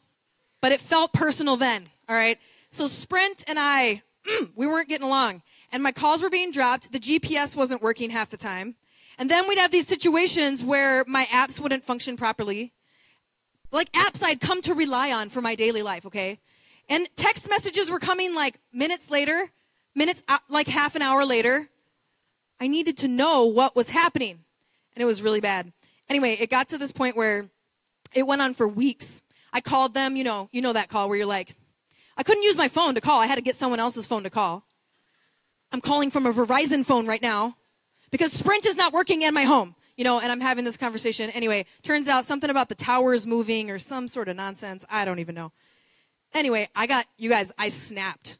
but 0.60 0.72
it 0.72 0.80
felt 0.80 1.12
personal 1.12 1.56
then, 1.56 1.88
all 2.08 2.16
right? 2.16 2.38
So 2.70 2.86
Sprint 2.86 3.44
and 3.46 3.58
I, 3.58 4.02
we 4.56 4.66
weren't 4.66 4.88
getting 4.88 5.06
along. 5.06 5.42
And 5.72 5.82
my 5.82 5.92
calls 5.92 6.22
were 6.22 6.30
being 6.30 6.52
dropped. 6.52 6.92
The 6.92 7.00
GPS 7.00 7.56
wasn't 7.56 7.82
working 7.82 8.10
half 8.10 8.30
the 8.30 8.36
time. 8.36 8.76
And 9.18 9.30
then 9.30 9.48
we'd 9.48 9.58
have 9.58 9.70
these 9.70 9.86
situations 9.86 10.62
where 10.62 11.04
my 11.06 11.26
apps 11.26 11.58
wouldn't 11.58 11.84
function 11.84 12.16
properly 12.16 12.72
like 13.72 13.92
apps 13.92 14.22
I'd 14.22 14.40
come 14.40 14.62
to 14.62 14.74
rely 14.74 15.12
on 15.12 15.28
for 15.28 15.40
my 15.40 15.54
daily 15.54 15.82
life, 15.82 16.06
okay? 16.06 16.38
And 16.88 17.08
text 17.16 17.48
messages 17.48 17.90
were 17.90 17.98
coming 17.98 18.34
like 18.34 18.58
minutes 18.72 19.10
later, 19.10 19.50
minutes, 19.94 20.22
uh, 20.28 20.38
like 20.48 20.68
half 20.68 20.94
an 20.94 21.02
hour 21.02 21.24
later. 21.24 21.68
I 22.60 22.68
needed 22.68 22.96
to 22.98 23.08
know 23.08 23.44
what 23.44 23.76
was 23.76 23.90
happening. 23.90 24.44
And 24.94 25.02
it 25.02 25.04
was 25.04 25.20
really 25.20 25.40
bad. 25.40 25.72
Anyway, 26.08 26.36
it 26.40 26.50
got 26.50 26.68
to 26.68 26.78
this 26.78 26.92
point 26.92 27.16
where 27.16 27.50
it 28.14 28.26
went 28.26 28.40
on 28.40 28.54
for 28.54 28.66
weeks. 28.66 29.22
I 29.52 29.60
called 29.60 29.94
them, 29.94 30.16
you 30.16 30.24
know, 30.24 30.48
you 30.52 30.62
know 30.62 30.72
that 30.72 30.88
call 30.88 31.08
where 31.08 31.18
you're 31.18 31.26
like, 31.26 31.54
I 32.16 32.22
couldn't 32.22 32.42
use 32.42 32.56
my 32.56 32.68
phone 32.68 32.94
to 32.94 33.00
call. 33.00 33.20
I 33.20 33.26
had 33.26 33.36
to 33.36 33.42
get 33.42 33.56
someone 33.56 33.80
else's 33.80 34.06
phone 34.06 34.22
to 34.22 34.30
call. 34.30 34.64
I'm 35.72 35.80
calling 35.80 36.10
from 36.10 36.26
a 36.26 36.32
Verizon 36.32 36.84
phone 36.84 37.06
right 37.06 37.22
now 37.22 37.56
because 38.10 38.32
Sprint 38.32 38.66
is 38.66 38.76
not 38.76 38.92
working 38.92 39.22
in 39.22 39.34
my 39.34 39.44
home 39.44 39.74
you 39.96 40.04
know, 40.04 40.20
and 40.20 40.30
I'm 40.30 40.40
having 40.40 40.64
this 40.64 40.76
conversation. 40.76 41.30
Anyway, 41.30 41.64
turns 41.82 42.06
out 42.06 42.26
something 42.26 42.50
about 42.50 42.68
the 42.68 42.74
towers 42.74 43.26
moving 43.26 43.70
or 43.70 43.78
some 43.78 44.08
sort 44.08 44.28
of 44.28 44.36
nonsense. 44.36 44.84
I 44.90 45.04
don't 45.04 45.18
even 45.18 45.34
know. 45.34 45.52
Anyway, 46.34 46.68
I 46.76 46.86
got, 46.86 47.06
you 47.16 47.30
guys, 47.30 47.50
I 47.58 47.70
snapped. 47.70 48.38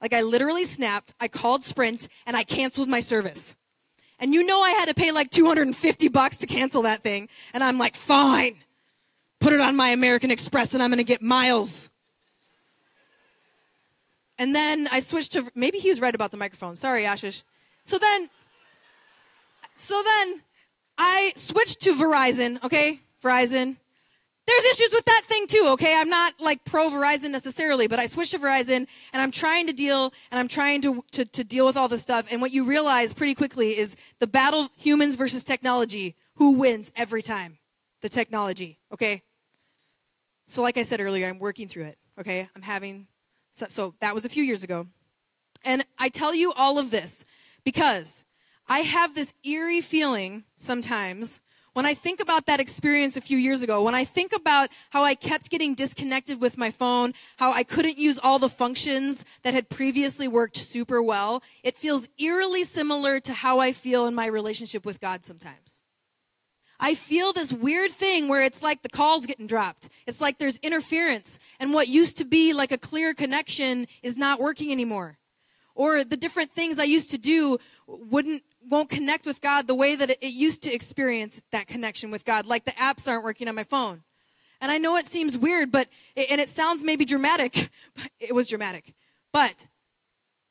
Like 0.00 0.12
I 0.12 0.22
literally 0.22 0.64
snapped. 0.64 1.14
I 1.20 1.28
called 1.28 1.62
Sprint 1.62 2.08
and 2.26 2.36
I 2.36 2.44
canceled 2.44 2.88
my 2.88 3.00
service. 3.00 3.56
And 4.18 4.34
you 4.34 4.44
know 4.44 4.60
I 4.60 4.70
had 4.70 4.88
to 4.88 4.94
pay 4.94 5.12
like 5.12 5.30
250 5.30 6.08
bucks 6.08 6.38
to 6.38 6.46
cancel 6.46 6.82
that 6.82 7.02
thing. 7.02 7.28
And 7.52 7.62
I'm 7.62 7.78
like, 7.78 7.94
fine. 7.94 8.56
Put 9.40 9.52
it 9.52 9.60
on 9.60 9.76
my 9.76 9.90
American 9.90 10.30
Express 10.30 10.74
and 10.74 10.82
I'm 10.82 10.90
going 10.90 10.98
to 10.98 11.04
get 11.04 11.22
miles. 11.22 11.90
And 14.38 14.54
then 14.54 14.88
I 14.92 15.00
switched 15.00 15.32
to, 15.32 15.50
maybe 15.54 15.78
he 15.78 15.88
was 15.88 16.00
right 16.00 16.14
about 16.14 16.30
the 16.30 16.36
microphone. 16.36 16.76
Sorry, 16.76 17.04
Ashish. 17.04 17.42
So 17.84 17.98
then, 17.98 18.28
so 19.76 20.02
then 20.04 20.42
I 20.98 21.32
switched 21.36 21.80
to 21.82 21.94
Verizon, 21.94 22.62
okay? 22.64 23.00
Verizon. 23.22 23.76
There's 24.46 24.64
issues 24.64 24.90
with 24.92 25.04
that 25.06 25.22
thing 25.26 25.46
too, 25.48 25.68
okay? 25.72 25.98
I'm 25.98 26.08
not 26.08 26.34
like 26.38 26.64
pro 26.64 26.88
Verizon 26.88 27.30
necessarily, 27.30 27.88
but 27.88 27.98
I 27.98 28.06
switched 28.06 28.30
to 28.30 28.38
Verizon 28.38 28.86
and 29.12 29.22
I'm 29.22 29.32
trying 29.32 29.66
to 29.66 29.72
deal 29.72 30.12
and 30.30 30.38
I'm 30.38 30.48
trying 30.48 30.82
to, 30.82 31.04
to, 31.12 31.24
to 31.24 31.42
deal 31.42 31.66
with 31.66 31.76
all 31.76 31.88
this 31.88 32.02
stuff. 32.02 32.26
And 32.30 32.40
what 32.40 32.52
you 32.52 32.64
realize 32.64 33.12
pretty 33.12 33.34
quickly 33.34 33.76
is 33.76 33.96
the 34.20 34.26
battle 34.26 34.68
humans 34.76 35.16
versus 35.16 35.42
technology. 35.42 36.14
Who 36.36 36.52
wins 36.52 36.92
every 36.94 37.22
time? 37.22 37.58
The 38.02 38.08
technology, 38.08 38.78
okay? 38.92 39.22
So 40.46 40.62
like 40.62 40.76
I 40.76 40.84
said 40.84 41.00
earlier, 41.00 41.28
I'm 41.28 41.40
working 41.40 41.66
through 41.66 41.86
it, 41.86 41.98
okay? 42.20 42.48
I'm 42.54 42.62
having, 42.62 43.08
so, 43.56 43.66
so 43.70 43.94
that 44.00 44.14
was 44.14 44.26
a 44.26 44.28
few 44.28 44.44
years 44.44 44.62
ago. 44.62 44.86
And 45.64 45.84
I 45.98 46.10
tell 46.10 46.34
you 46.34 46.52
all 46.52 46.78
of 46.78 46.90
this 46.90 47.24
because 47.64 48.26
I 48.68 48.80
have 48.80 49.14
this 49.14 49.32
eerie 49.44 49.80
feeling 49.80 50.44
sometimes 50.56 51.40
when 51.72 51.86
I 51.86 51.94
think 51.94 52.20
about 52.20 52.46
that 52.46 52.60
experience 52.60 53.16
a 53.16 53.20
few 53.22 53.38
years 53.38 53.62
ago, 53.62 53.82
when 53.82 53.94
I 53.94 54.04
think 54.04 54.34
about 54.34 54.68
how 54.90 55.04
I 55.04 55.14
kept 55.14 55.50
getting 55.50 55.74
disconnected 55.74 56.38
with 56.38 56.58
my 56.58 56.70
phone, 56.70 57.14
how 57.38 57.52
I 57.52 57.64
couldn't 57.64 57.98
use 57.98 58.18
all 58.18 58.38
the 58.38 58.48
functions 58.48 59.24
that 59.42 59.54
had 59.54 59.70
previously 59.70 60.28
worked 60.28 60.56
super 60.56 61.02
well, 61.02 61.42
it 61.62 61.76
feels 61.76 62.08
eerily 62.18 62.64
similar 62.64 63.20
to 63.20 63.32
how 63.32 63.58
I 63.58 63.72
feel 63.72 64.06
in 64.06 64.14
my 64.14 64.26
relationship 64.26 64.84
with 64.84 65.00
God 65.00 65.24
sometimes. 65.24 65.82
I 66.78 66.94
feel 66.94 67.32
this 67.32 67.52
weird 67.52 67.92
thing 67.92 68.28
where 68.28 68.42
it's 68.42 68.62
like 68.62 68.82
the 68.82 68.88
call's 68.88 69.26
getting 69.26 69.46
dropped. 69.46 69.88
It's 70.06 70.20
like 70.20 70.38
there's 70.38 70.58
interference 70.58 71.38
and 71.58 71.72
what 71.72 71.88
used 71.88 72.16
to 72.18 72.24
be 72.24 72.52
like 72.52 72.72
a 72.72 72.78
clear 72.78 73.14
connection 73.14 73.86
is 74.02 74.16
not 74.16 74.40
working 74.40 74.70
anymore. 74.70 75.18
Or 75.74 76.04
the 76.04 76.16
different 76.16 76.52
things 76.52 76.78
I 76.78 76.84
used 76.84 77.10
to 77.10 77.18
do 77.18 77.58
wouldn't 77.86 78.42
won't 78.68 78.90
connect 78.90 79.26
with 79.26 79.40
God 79.40 79.66
the 79.66 79.74
way 79.74 79.94
that 79.94 80.10
it 80.10 80.18
used 80.22 80.62
to 80.62 80.74
experience 80.74 81.42
that 81.52 81.66
connection 81.66 82.10
with 82.10 82.24
God, 82.24 82.46
like 82.46 82.64
the 82.64 82.72
apps 82.72 83.08
aren't 83.08 83.24
working 83.24 83.48
on 83.48 83.54
my 83.54 83.64
phone. 83.64 84.02
And 84.60 84.72
I 84.72 84.78
know 84.78 84.96
it 84.96 85.06
seems 85.06 85.36
weird, 85.36 85.70
but, 85.70 85.88
and 86.16 86.40
it 86.40 86.48
sounds 86.48 86.82
maybe 86.82 87.04
dramatic, 87.04 87.70
it 88.20 88.34
was 88.34 88.48
dramatic. 88.48 88.94
But 89.32 89.68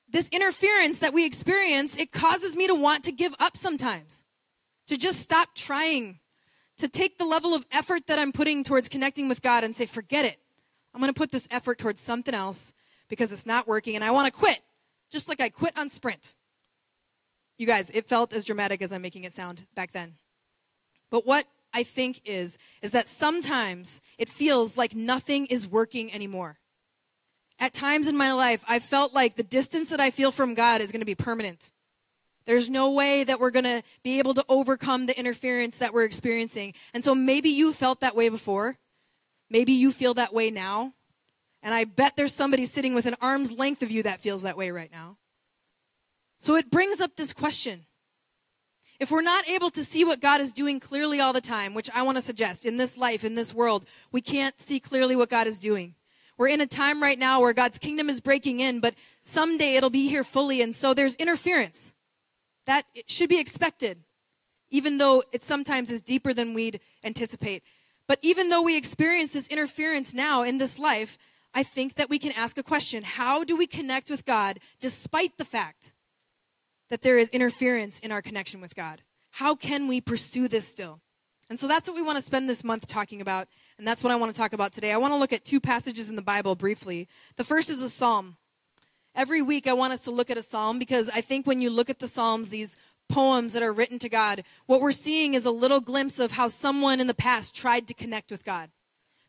this 0.08 0.30
interference 0.30 1.00
that 1.00 1.14
we 1.14 1.26
experience, 1.26 1.98
it 1.98 2.12
causes 2.12 2.56
me 2.56 2.68
to 2.68 2.76
want 2.76 3.04
to 3.06 3.12
give 3.12 3.36
up 3.40 3.58
sometimes, 3.58 4.24
to 4.88 4.98
just 4.98 5.20
stop 5.20 5.56
trying, 5.56 6.20
to 6.78 6.88
take 6.88 7.18
the 7.18 7.26
level 7.26 7.54
of 7.54 7.66
effort 7.72 8.08
that 8.08 8.20
I'm 8.20 8.32
putting 8.32 8.64
towards 8.64 8.90
connecting 8.90 9.28
with 9.28 9.42
God 9.42 9.64
and 9.64 9.76
say, 9.76 9.86
forget 9.86 10.26
it. 10.26 10.40
I'm 10.94 11.02
going 11.02 11.14
to 11.14 11.18
put 11.18 11.32
this 11.32 11.48
effort 11.52 11.78
towards 11.78 12.02
something 12.02 12.34
else 12.34 12.74
because 13.10 13.32
it's 13.32 13.46
not 13.46 13.68
working 13.68 13.96
and 13.96 14.04
I 14.04 14.12
want 14.12 14.26
to 14.28 14.32
quit, 14.32 14.62
just 15.12 15.28
like 15.28 15.42
I 15.42 15.50
quit 15.50 15.78
on 15.78 15.90
Sprint. 15.90 16.36
You 17.58 17.68
guys, 17.68 17.90
it 17.92 18.06
felt 18.06 18.34
as 18.34 18.46
dramatic 18.46 18.82
as 18.82 18.92
I'm 18.92 19.02
making 19.02 19.24
it 19.24 19.34
sound 19.34 19.66
back 19.76 19.92
then. 19.92 20.16
But 21.10 21.26
what 21.26 21.46
I 21.74 21.84
think 21.84 22.22
is, 22.26 22.58
is 22.82 22.92
that 22.92 23.08
sometimes 23.08 24.02
it 24.18 24.30
feels 24.30 24.78
like 24.78 24.96
nothing 24.96 25.46
is 25.48 25.68
working 25.68 26.14
anymore. 26.14 26.60
At 27.60 27.74
times 27.74 28.08
in 28.08 28.18
my 28.18 28.34
life, 28.34 28.64
I 28.68 28.80
felt 28.80 29.14
like 29.14 29.36
the 29.36 29.44
distance 29.44 29.90
that 29.90 30.00
I 30.00 30.12
feel 30.12 30.32
from 30.32 30.54
God 30.54 30.82
is 30.82 30.92
going 30.92 31.02
to 31.02 31.06
be 31.06 31.16
permanent. 31.16 31.72
There's 32.46 32.70
no 32.70 32.92
way 32.92 33.24
that 33.24 33.40
we're 33.40 33.52
going 33.52 33.66
to 33.66 33.82
be 34.04 34.20
able 34.20 34.34
to 34.36 34.46
overcome 34.48 35.08
the 35.08 35.18
interference 35.18 35.78
that 35.80 35.94
we're 35.94 36.04
experiencing. 36.04 36.74
And 36.94 37.04
so 37.04 37.16
maybe 37.16 37.50
you 37.50 37.74
felt 37.74 38.02
that 38.02 38.16
way 38.16 38.30
before. 38.30 38.78
Maybe 39.50 39.74
you 39.74 39.92
feel 39.92 40.14
that 40.16 40.34
way 40.34 40.52
now. 40.52 40.94
And 41.64 41.74
I 41.74 41.86
bet 41.86 42.16
there's 42.16 42.34
somebody 42.34 42.68
sitting 42.68 42.94
with 42.94 43.08
an 43.08 43.16
arm's 43.22 43.52
length 43.52 43.82
of 43.82 43.90
you 43.90 44.04
that 44.04 44.22
feels 44.22 44.44
that 44.44 44.58
way 44.58 44.70
right 44.70 44.92
now. 44.92 45.18
So 46.38 46.56
it 46.56 46.70
brings 46.70 47.02
up 47.02 47.16
this 47.16 47.34
question. 47.34 47.86
If 49.00 49.12
we're 49.12 49.22
not 49.22 49.50
able 49.50 49.72
to 49.72 49.84
see 49.84 50.06
what 50.06 50.22
God 50.22 50.40
is 50.40 50.54
doing 50.54 50.80
clearly 50.80 51.20
all 51.20 51.34
the 51.34 51.42
time, 51.42 51.74
which 51.74 51.90
I 51.94 52.04
want 52.04 52.18
to 52.18 52.22
suggest 52.22 52.66
in 52.66 52.78
this 52.78 52.98
life, 52.98 53.24
in 53.24 53.36
this 53.36 53.54
world, 53.54 53.86
we 54.12 54.22
can't 54.22 54.60
see 54.60 54.80
clearly 54.80 55.16
what 55.16 55.30
God 55.30 55.48
is 55.48 55.60
doing. 55.60 55.96
We're 56.38 56.50
in 56.50 56.62
a 56.62 56.68
time 56.68 57.02
right 57.02 57.18
now 57.18 57.42
where 57.42 57.54
God's 57.54 57.78
kingdom 57.78 58.10
is 58.10 58.22
breaking 58.22 58.60
in, 58.60 58.80
but 58.80 58.94
someday 59.22 59.76
it'll 59.76 59.90
be 59.90 60.08
here 60.08 60.24
fully, 60.24 60.62
and 60.62 60.76
so 60.76 60.94
there's 60.94 61.16
interference. 61.16 61.94
That 62.66 62.86
should 63.08 63.30
be 63.30 63.40
expected, 63.40 64.04
even 64.70 64.98
though 64.98 65.24
it 65.32 65.44
sometimes 65.44 65.90
is 65.92 66.02
deeper 66.02 66.34
than 66.34 66.54
we'd 66.54 66.80
anticipate. 67.04 67.64
But 68.08 68.20
even 68.22 68.50
though 68.50 68.62
we 68.62 68.78
experience 68.78 69.32
this 69.32 69.48
interference 69.48 70.14
now 70.14 70.44
in 70.44 70.58
this 70.58 70.78
life, 70.78 71.18
I 71.54 71.64
think 71.64 71.96
that 71.96 72.10
we 72.10 72.20
can 72.20 72.34
ask 72.34 72.58
a 72.58 72.64
question 72.64 73.04
How 73.04 73.44
do 73.44 73.56
we 73.56 73.68
connect 73.68 74.10
with 74.10 74.26
God 74.26 74.60
despite 74.80 75.38
the 75.38 75.46
fact 75.46 75.94
that 76.90 77.02
there 77.02 77.18
is 77.18 77.30
interference 77.30 78.00
in 78.00 78.12
our 78.12 78.22
connection 78.22 78.62
with 78.62 78.76
God? 78.76 79.02
How 79.32 79.56
can 79.56 79.88
we 79.88 80.02
pursue 80.02 80.48
this 80.48 80.68
still? 80.68 81.02
And 81.50 81.60
so 81.60 81.68
that's 81.68 81.88
what 81.88 81.96
we 81.96 82.02
want 82.02 82.18
to 82.18 82.22
spend 82.22 82.50
this 82.50 82.64
month 82.64 82.88
talking 82.88 83.22
about, 83.22 83.48
and 83.78 83.88
that's 83.88 84.04
what 84.04 84.12
I 84.12 84.16
want 84.16 84.34
to 84.34 84.38
talk 84.38 84.54
about 84.54 84.74
today. 84.74 84.92
I 84.92 84.98
want 84.98 85.12
to 85.12 85.18
look 85.18 85.34
at 85.34 85.46
two 85.46 85.60
passages 85.60 86.10
in 86.10 86.16
the 86.16 86.22
Bible 86.22 86.56
briefly. 86.56 87.08
The 87.36 87.44
first 87.44 87.70
is 87.70 87.84
a 87.84 87.90
psalm. 87.90 88.38
Every 89.16 89.42
week 89.42 89.66
I 89.66 89.72
want 89.72 89.94
us 89.94 90.04
to 90.04 90.12
look 90.12 90.30
at 90.30 90.38
a 90.38 90.42
psalm 90.42 90.78
because 90.78 91.10
I 91.10 91.22
think 91.22 91.48
when 91.48 91.62
you 91.62 91.70
look 91.70 91.90
at 91.90 92.00
the 92.00 92.08
psalms, 92.08 92.50
these 92.50 92.78
poems 93.08 93.54
that 93.54 93.64
are 93.64 93.72
written 93.72 93.98
to 94.00 94.10
God, 94.10 94.44
what 94.66 94.82
we're 94.82 94.92
seeing 94.92 95.36
is 95.36 95.46
a 95.46 95.52
little 95.52 95.80
glimpse 95.80 96.20
of 96.20 96.34
how 96.34 96.50
someone 96.50 97.00
in 97.00 97.08
the 97.08 97.14
past 97.14 97.56
tried 97.56 97.88
to 97.88 97.94
connect 97.94 98.30
with 98.30 98.44
God. 98.44 98.72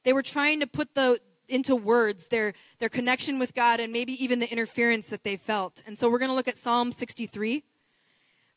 They 0.03 0.13
were 0.13 0.25
trying 0.25 0.59
to 0.59 0.67
put 0.67 0.95
the 0.97 1.21
into 1.49 1.77
words 1.77 2.27
their 2.27 2.55
their 2.81 2.89
connection 2.89 3.39
with 3.39 3.55
God 3.55 3.79
and 3.79 3.93
maybe 3.93 4.13
even 4.23 4.41
the 4.41 4.51
interference 4.51 5.09
that 5.11 5.23
they 5.23 5.37
felt. 5.37 5.85
And 5.87 5.97
so 5.97 6.11
we're 6.11 6.19
going 6.19 6.31
to 6.31 6.35
look 6.35 6.49
at 6.49 6.59
Psalm 6.59 6.91
63. 6.91 7.63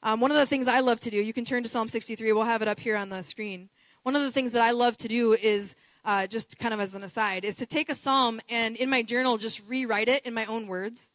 Um, 0.01 0.21
one 0.21 0.31
of 0.31 0.38
the 0.38 0.48
things 0.48 0.67
I 0.67 0.79
love 0.79 1.00
to 1.01 1.12
do, 1.12 1.17
you 1.17 1.33
can 1.33 1.45
turn 1.45 1.62
to 1.62 1.69
Psalm 1.69 1.89
63. 1.89 2.33
We'll 2.33 2.45
have 2.45 2.63
it 2.63 2.67
up 2.67 2.79
here 2.79 2.98
on 2.98 3.09
the 3.09 3.21
screen. 3.21 3.69
One 4.01 4.15
of 4.15 4.24
the 4.24 4.31
things 4.31 4.51
that 4.53 4.63
I 4.63 4.71
love 4.71 4.98
to 4.98 5.07
do 5.07 5.33
is 5.33 5.75
uh, 6.05 6.25
just 6.25 6.57
kind 6.57 6.74
of 6.74 6.79
as 6.79 6.95
an 6.95 7.03
aside, 7.03 7.45
is 7.45 7.57
to 7.57 7.67
take 7.67 7.91
a 7.91 7.95
psalm 7.95 8.41
and 8.50 8.75
in 8.75 8.89
my 8.89 9.03
journal 9.03 9.38
just 9.38 9.62
rewrite 9.67 10.09
it 10.09 10.25
in 10.25 10.33
my 10.33 10.45
own 10.45 10.65
words 10.65 11.12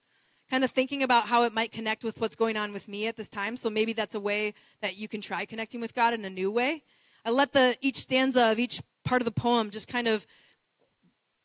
kind 0.55 0.63
of 0.63 0.71
thinking 0.71 1.03
about 1.03 1.27
how 1.27 1.43
it 1.43 1.53
might 1.53 1.73
connect 1.73 2.05
with 2.05 2.21
what's 2.21 2.37
going 2.37 2.57
on 2.57 2.73
with 2.73 2.87
me 2.87 3.09
at 3.09 3.17
this 3.17 3.29
time. 3.29 3.57
So 3.57 3.69
maybe 3.69 3.93
that's 3.93 4.15
a 4.15 4.21
way 4.21 4.55
that 4.83 4.97
you 4.97 5.09
can 5.09 5.21
try 5.21 5.45
connecting 5.45 5.81
with 5.81 5.97
God 5.97 6.15
in 6.15 6.25
a 6.25 6.31
new 6.31 6.49
way. 6.49 6.85
I 7.25 7.31
let 7.31 7.53
the 7.53 7.77
each 7.81 7.97
stanza 7.97 8.53
of 8.53 8.61
each 8.61 8.81
part 9.05 9.21
of 9.21 9.25
the 9.25 9.33
poem 9.33 9.71
just 9.71 9.89
kind 9.89 10.07
of 10.07 10.29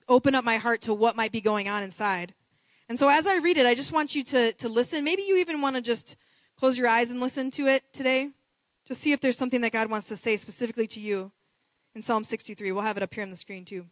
open 0.08 0.36
up 0.36 0.44
my 0.44 0.58
heart 0.58 0.82
to 0.82 0.94
what 0.94 1.16
might 1.16 1.32
be 1.32 1.42
going 1.42 1.68
on 1.68 1.82
inside. 1.82 2.36
And 2.88 3.00
so 3.00 3.10
as 3.10 3.26
I 3.26 3.38
read 3.38 3.58
it, 3.58 3.66
I 3.66 3.74
just 3.74 3.92
want 3.92 4.14
you 4.14 4.24
to, 4.26 4.54
to 4.54 4.70
listen. 4.70 5.04
Maybe 5.04 5.24
you 5.24 5.38
even 5.38 5.60
want 5.60 5.76
to 5.76 5.82
just 5.82 6.16
close 6.56 6.78
your 6.78 6.88
eyes 6.88 7.10
and 7.10 7.20
listen 7.20 7.50
to 7.50 7.66
it 7.66 7.92
today. 7.92 8.30
Just 8.86 9.02
see 9.02 9.12
if 9.12 9.22
there's 9.22 9.40
something 9.40 9.62
that 9.62 9.72
God 9.72 9.90
wants 9.90 10.08
to 10.10 10.18
say 10.18 10.38
specifically 10.38 10.86
to 10.86 11.00
you 11.00 11.32
in 11.96 12.04
Psalm 12.04 12.24
63. 12.24 12.72
We'll 12.74 12.84
have 12.84 12.98
it 12.98 13.02
up 13.02 13.16
here 13.16 13.24
on 13.24 13.32
the 13.32 13.36
screen 13.36 13.66
too. 13.66 13.88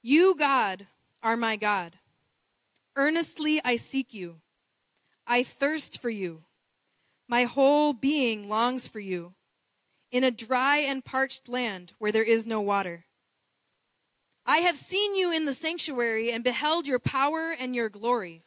You, 0.00 0.34
God, 0.34 0.86
are 1.22 1.36
my 1.36 1.56
God. 1.56 1.98
Earnestly 2.96 3.60
I 3.62 3.76
seek 3.76 4.14
you. 4.14 4.36
I 5.26 5.42
thirst 5.42 6.00
for 6.00 6.10
you. 6.10 6.44
My 7.28 7.44
whole 7.44 7.92
being 7.92 8.48
longs 8.48 8.88
for 8.88 9.00
you 9.00 9.34
in 10.10 10.24
a 10.24 10.30
dry 10.30 10.78
and 10.78 11.04
parched 11.04 11.48
land 11.48 11.92
where 11.98 12.12
there 12.12 12.22
is 12.22 12.46
no 12.46 12.60
water. 12.60 13.04
I 14.46 14.58
have 14.58 14.76
seen 14.76 15.16
you 15.16 15.32
in 15.32 15.44
the 15.44 15.52
sanctuary 15.52 16.30
and 16.30 16.44
beheld 16.44 16.86
your 16.86 17.00
power 17.00 17.54
and 17.58 17.74
your 17.74 17.88
glory. 17.88 18.44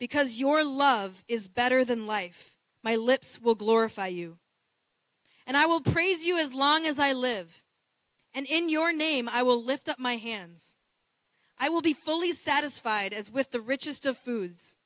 Because 0.00 0.40
your 0.40 0.64
love 0.64 1.22
is 1.28 1.48
better 1.48 1.84
than 1.84 2.06
life, 2.06 2.56
my 2.82 2.96
lips 2.96 3.40
will 3.40 3.54
glorify 3.54 4.06
you. 4.06 4.38
And 5.46 5.56
I 5.56 5.66
will 5.66 5.80
praise 5.80 6.24
you 6.24 6.38
as 6.38 6.54
long 6.54 6.86
as 6.86 6.98
I 6.98 7.12
live. 7.12 7.62
And 8.34 8.46
in 8.46 8.70
your 8.70 8.92
name 8.92 9.28
I 9.28 9.42
will 9.42 9.62
lift 9.62 9.88
up 9.88 9.98
my 9.98 10.16
hands. 10.16 10.77
I 11.60 11.68
will 11.68 11.82
be 11.82 11.92
fully 11.92 12.32
satisfied 12.32 13.12
as 13.12 13.30
with 13.30 13.50
the 13.50 13.60
richest 13.60 14.06
of 14.06 14.16
foods. 14.16 14.76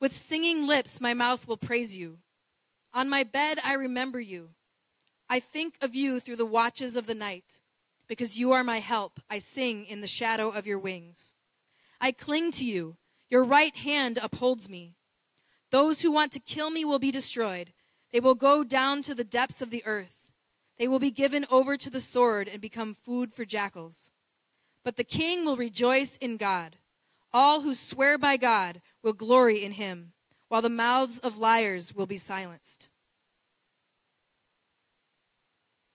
With 0.00 0.12
singing 0.12 0.66
lips 0.66 1.00
my 1.00 1.14
mouth 1.14 1.48
will 1.48 1.56
praise 1.56 1.96
you. 1.96 2.18
On 2.92 3.08
my 3.08 3.22
bed 3.22 3.58
I 3.64 3.74
remember 3.74 4.20
you. 4.20 4.50
I 5.28 5.40
think 5.40 5.76
of 5.80 5.94
you 5.94 6.20
through 6.20 6.36
the 6.36 6.44
watches 6.44 6.96
of 6.96 7.06
the 7.06 7.14
night. 7.14 7.62
Because 8.06 8.38
you 8.38 8.52
are 8.52 8.62
my 8.62 8.80
help, 8.80 9.18
I 9.30 9.38
sing 9.38 9.86
in 9.86 10.02
the 10.02 10.06
shadow 10.06 10.50
of 10.50 10.66
your 10.66 10.78
wings. 10.78 11.34
I 12.00 12.12
cling 12.12 12.50
to 12.52 12.64
you. 12.64 12.96
Your 13.30 13.42
right 13.42 13.74
hand 13.74 14.18
upholds 14.22 14.68
me. 14.68 14.94
Those 15.70 16.02
who 16.02 16.12
want 16.12 16.30
to 16.32 16.40
kill 16.40 16.70
me 16.70 16.84
will 16.84 16.98
be 16.98 17.10
destroyed. 17.10 17.72
They 18.12 18.20
will 18.20 18.34
go 18.34 18.62
down 18.62 19.02
to 19.02 19.14
the 19.14 19.24
depths 19.24 19.62
of 19.62 19.70
the 19.70 19.82
earth. 19.86 20.30
They 20.78 20.86
will 20.86 20.98
be 20.98 21.10
given 21.10 21.46
over 21.50 21.76
to 21.76 21.88
the 21.88 22.00
sword 22.00 22.46
and 22.46 22.60
become 22.60 22.94
food 22.94 23.32
for 23.32 23.44
jackals. 23.44 24.10
But 24.84 24.96
the 24.96 25.04
king 25.04 25.44
will 25.44 25.56
rejoice 25.56 26.16
in 26.18 26.36
God. 26.36 26.76
All 27.32 27.62
who 27.62 27.74
swear 27.74 28.18
by 28.18 28.36
God 28.36 28.80
will 29.02 29.12
glory 29.12 29.64
in 29.64 29.72
him, 29.72 30.12
while 30.48 30.62
the 30.62 30.68
mouths 30.68 31.18
of 31.20 31.38
liars 31.38 31.94
will 31.94 32.06
be 32.06 32.18
silenced. 32.18 32.90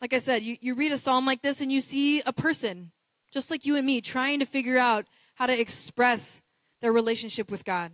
Like 0.02 0.14
I 0.14 0.20
said, 0.20 0.44
you, 0.44 0.58
you 0.60 0.76
read 0.76 0.92
a 0.92 0.98
psalm 0.98 1.26
like 1.26 1.42
this 1.42 1.62
and 1.62 1.72
you 1.72 1.82
see 1.82 2.22
a 2.22 2.34
person, 2.34 2.92
just 3.32 3.52
like 3.52 3.66
you 3.66 3.76
and 3.76 3.86
me, 3.86 4.02
trying 4.02 4.40
to 4.40 4.46
figure 4.46 4.78
out 4.78 5.06
how 5.36 5.46
to 5.46 5.60
express 5.60 6.42
their 6.82 6.92
relationship 6.92 7.52
with 7.52 7.66
God. 7.66 7.92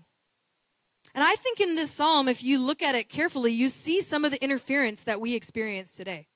And 1.14 1.24
I 1.24 1.36
think 1.36 1.60
in 1.60 1.76
this 1.76 1.92
psalm, 1.92 2.28
if 2.28 2.44
you 2.44 2.60
look 2.60 2.82
at 2.82 2.96
it 2.96 3.10
carefully, 3.10 3.52
you 3.52 3.70
see 3.70 4.02
some 4.02 4.26
of 4.26 4.32
the 4.32 4.44
interference 4.44 5.04
that 5.04 5.22
we 5.22 5.34
experience 5.34 5.96
today. 5.96 6.28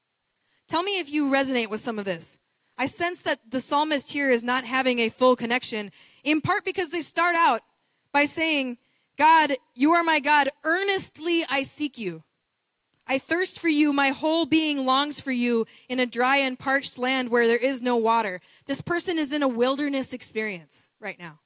Tell 0.68 0.84
me 0.84 1.00
if 1.00 1.10
you 1.10 1.30
resonate 1.30 1.70
with 1.70 1.82
some 1.82 2.00
of 2.00 2.06
this. 2.06 2.40
I 2.80 2.86
sense 2.86 3.22
that 3.24 3.42
the 3.52 3.60
psalmist 3.60 4.14
here 4.14 4.32
is 4.32 4.42
not 4.42 4.64
having 4.64 5.00
a 5.00 5.10
full 5.10 5.36
connection, 5.36 5.92
in 6.24 6.40
part 6.40 6.64
because 6.64 6.90
they 6.90 7.02
start 7.02 7.36
out 7.36 7.62
by 8.14 8.24
saying, 8.24 8.78
God, 9.18 9.58
you 9.76 9.92
are 9.92 10.04
my 10.04 10.22
God. 10.22 10.50
Earnestly 10.64 11.46
I 11.50 11.64
seek 11.64 11.98
you. 11.98 12.24
I 13.06 13.18
thirst 13.18 13.60
for 13.60 13.68
you. 13.68 13.92
My 13.92 14.10
whole 14.10 14.46
being 14.46 14.86
longs 14.86 15.20
for 15.20 15.32
you 15.32 15.68
in 15.90 16.00
a 16.00 16.06
dry 16.06 16.38
and 16.38 16.58
parched 16.58 16.98
land 16.98 17.30
where 17.30 17.48
there 17.48 17.58
is 17.58 17.82
no 17.82 17.98
water. 17.98 18.40
This 18.66 18.80
person 18.80 19.18
is 19.18 19.34
in 19.34 19.44
a 19.44 19.48
wilderness 19.48 20.14
experience 20.14 20.90
right 21.02 21.20
now. 21.20 21.40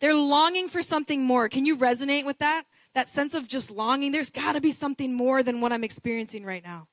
They're 0.00 0.16
longing 0.16 0.68
for 0.68 0.82
something 0.82 1.22
more. 1.22 1.48
Can 1.48 1.64
you 1.64 1.76
resonate 1.76 2.26
with 2.26 2.38
that? 2.38 2.64
That 2.94 3.08
sense 3.08 3.34
of 3.34 3.46
just 3.46 3.70
longing. 3.70 4.10
There's 4.10 4.30
got 4.30 4.54
to 4.54 4.60
be 4.60 4.72
something 4.72 5.14
more 5.14 5.44
than 5.44 5.60
what 5.60 5.72
I'm 5.72 5.84
experiencing 5.84 6.44
right 6.44 6.64
now. 6.64 6.88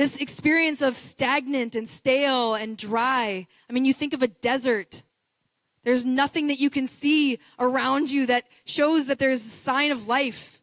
This 0.00 0.16
experience 0.16 0.80
of 0.80 0.96
stagnant 0.96 1.74
and 1.74 1.86
stale 1.86 2.54
and 2.54 2.74
dry. 2.74 3.46
I 3.68 3.72
mean, 3.74 3.84
you 3.84 3.92
think 3.92 4.14
of 4.14 4.22
a 4.22 4.28
desert. 4.28 5.02
There's 5.84 6.06
nothing 6.06 6.46
that 6.46 6.58
you 6.58 6.70
can 6.70 6.86
see 6.86 7.38
around 7.58 8.10
you 8.10 8.24
that 8.24 8.44
shows 8.64 9.08
that 9.08 9.18
there's 9.18 9.44
a 9.44 9.50
sign 9.50 9.90
of 9.90 10.08
life. 10.08 10.62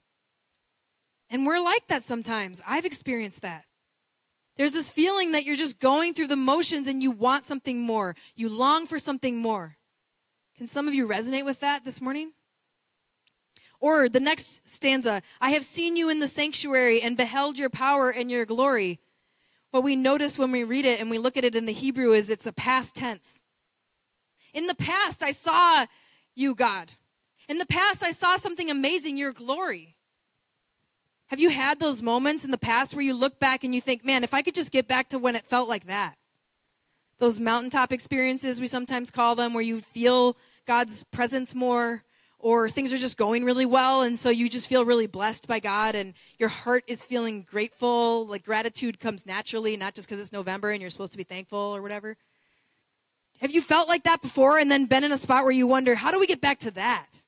And 1.29 1.45
we're 1.45 1.59
like 1.59 1.85
that 1.87 2.01
sometimes. 2.01 2.63
I've 2.67 2.83
experienced 2.83 3.43
that. 3.43 3.65
There's 4.55 4.71
this 4.71 4.89
feeling 4.89 5.33
that 5.33 5.45
you're 5.45 5.55
just 5.55 5.79
going 5.79 6.15
through 6.15 6.29
the 6.29 6.35
motions 6.35 6.87
and 6.87 7.03
you 7.03 7.11
want 7.11 7.45
something 7.45 7.79
more. 7.79 8.15
You 8.35 8.49
long 8.49 8.87
for 8.87 8.97
something 8.97 9.37
more. 9.37 9.77
Can 10.57 10.65
some 10.65 10.87
of 10.87 10.95
you 10.95 11.07
resonate 11.07 11.45
with 11.45 11.59
that 11.59 11.85
this 11.85 12.01
morning? 12.01 12.31
Or 13.79 14.09
the 14.09 14.19
next 14.19 14.67
stanza 14.67 15.21
I 15.39 15.51
have 15.51 15.63
seen 15.63 15.95
you 15.95 16.09
in 16.09 16.21
the 16.21 16.27
sanctuary 16.27 17.03
and 17.03 17.15
beheld 17.15 17.59
your 17.59 17.69
power 17.69 18.09
and 18.09 18.31
your 18.31 18.43
glory. 18.43 18.99
What 19.77 19.83
we 19.83 19.95
notice 19.95 20.39
when 20.39 20.51
we 20.51 20.63
read 20.63 20.85
it 20.85 20.99
and 20.99 21.07
we 21.07 21.19
look 21.19 21.37
at 21.37 21.43
it 21.43 21.55
in 21.55 21.67
the 21.67 21.71
Hebrew 21.71 22.13
is 22.13 22.31
it's 22.31 22.47
a 22.47 22.51
past 22.51 22.95
tense. 22.95 23.43
In 24.51 24.65
the 24.65 24.73
past, 24.73 25.21
I 25.21 25.29
saw 25.29 25.85
you, 26.33 26.55
God. 26.55 26.93
In 27.47 27.59
the 27.59 27.65
past, 27.67 28.01
I 28.01 28.09
saw 28.09 28.37
something 28.37 28.71
amazing, 28.71 29.17
your 29.17 29.31
glory. 29.31 29.95
Have 31.27 31.39
you 31.39 31.51
had 31.51 31.79
those 31.79 32.01
moments 32.01 32.43
in 32.43 32.49
the 32.49 32.57
past 32.57 32.95
where 32.95 33.05
you 33.05 33.13
look 33.13 33.39
back 33.39 33.63
and 33.63 33.75
you 33.75 33.79
think, 33.79 34.03
man, 34.03 34.23
if 34.23 34.33
I 34.33 34.41
could 34.41 34.55
just 34.55 34.71
get 34.71 34.87
back 34.87 35.09
to 35.09 35.19
when 35.19 35.35
it 35.35 35.45
felt 35.45 35.69
like 35.69 35.85
that? 35.85 36.15
Those 37.19 37.39
mountaintop 37.39 37.91
experiences, 37.91 38.59
we 38.59 38.65
sometimes 38.65 39.11
call 39.11 39.35
them, 39.35 39.53
where 39.53 39.61
you 39.61 39.81
feel 39.81 40.37
God's 40.65 41.03
presence 41.11 41.53
more, 41.53 42.03
or 42.39 42.69
things 42.69 42.93
are 42.93 42.97
just 42.97 43.17
going 43.17 43.43
really 43.43 43.65
well, 43.65 44.01
and 44.03 44.17
so 44.17 44.29
you 44.29 44.47
just 44.47 44.67
feel 44.67 44.85
really 44.85 45.07
blessed 45.07 45.47
by 45.47 45.59
God, 45.59 45.95
and 45.95 46.13
your 46.37 46.49
heart 46.49 46.83
is 46.87 47.01
feeling 47.01 47.41
grateful. 47.41 48.27
Like 48.27 48.45
gratitude 48.45 48.99
comes 48.99 49.25
naturally, 49.25 49.75
not 49.75 49.95
just 49.95 50.07
because 50.07 50.21
it's 50.21 50.31
November 50.31 50.69
and 50.71 50.79
you're 50.79 50.91
supposed 50.91 51.13
to 51.13 51.17
be 51.17 51.23
thankful 51.23 51.57
or 51.57 51.81
whatever. 51.81 52.15
Have 53.41 53.51
you 53.51 53.61
felt 53.61 53.87
like 53.87 54.03
that 54.03 54.21
before 54.21 54.57
and 54.57 54.69
then 54.69 54.85
been 54.85 55.03
in 55.03 55.11
a 55.11 55.17
spot 55.17 55.43
where 55.43 55.51
you 55.51 55.67
wonder, 55.67 55.95
how 55.95 56.11
do 56.11 56.19
we 56.19 56.27
get 56.27 56.41
back 56.41 56.59
to 56.59 56.71
that? 56.71 57.21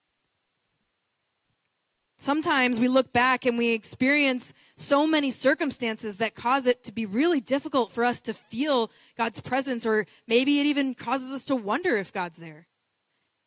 Sometimes 2.17 2.79
we 2.79 2.87
look 2.87 3.13
back 3.13 3.45
and 3.45 3.57
we 3.57 3.69
experience 3.69 4.53
so 4.75 5.07
many 5.07 5.31
circumstances 5.31 6.17
that 6.17 6.35
cause 6.35 6.65
it 6.65 6.83
to 6.83 6.91
be 6.91 7.05
really 7.05 7.39
difficult 7.39 7.91
for 7.91 8.03
us 8.03 8.21
to 8.21 8.33
feel 8.33 8.91
God's 9.17 9.39
presence, 9.39 9.85
or 9.85 10.05
maybe 10.27 10.59
it 10.59 10.65
even 10.65 10.95
causes 10.95 11.31
us 11.31 11.45
to 11.45 11.55
wonder 11.55 11.95
if 11.95 12.11
God's 12.11 12.37
there. 12.37 12.67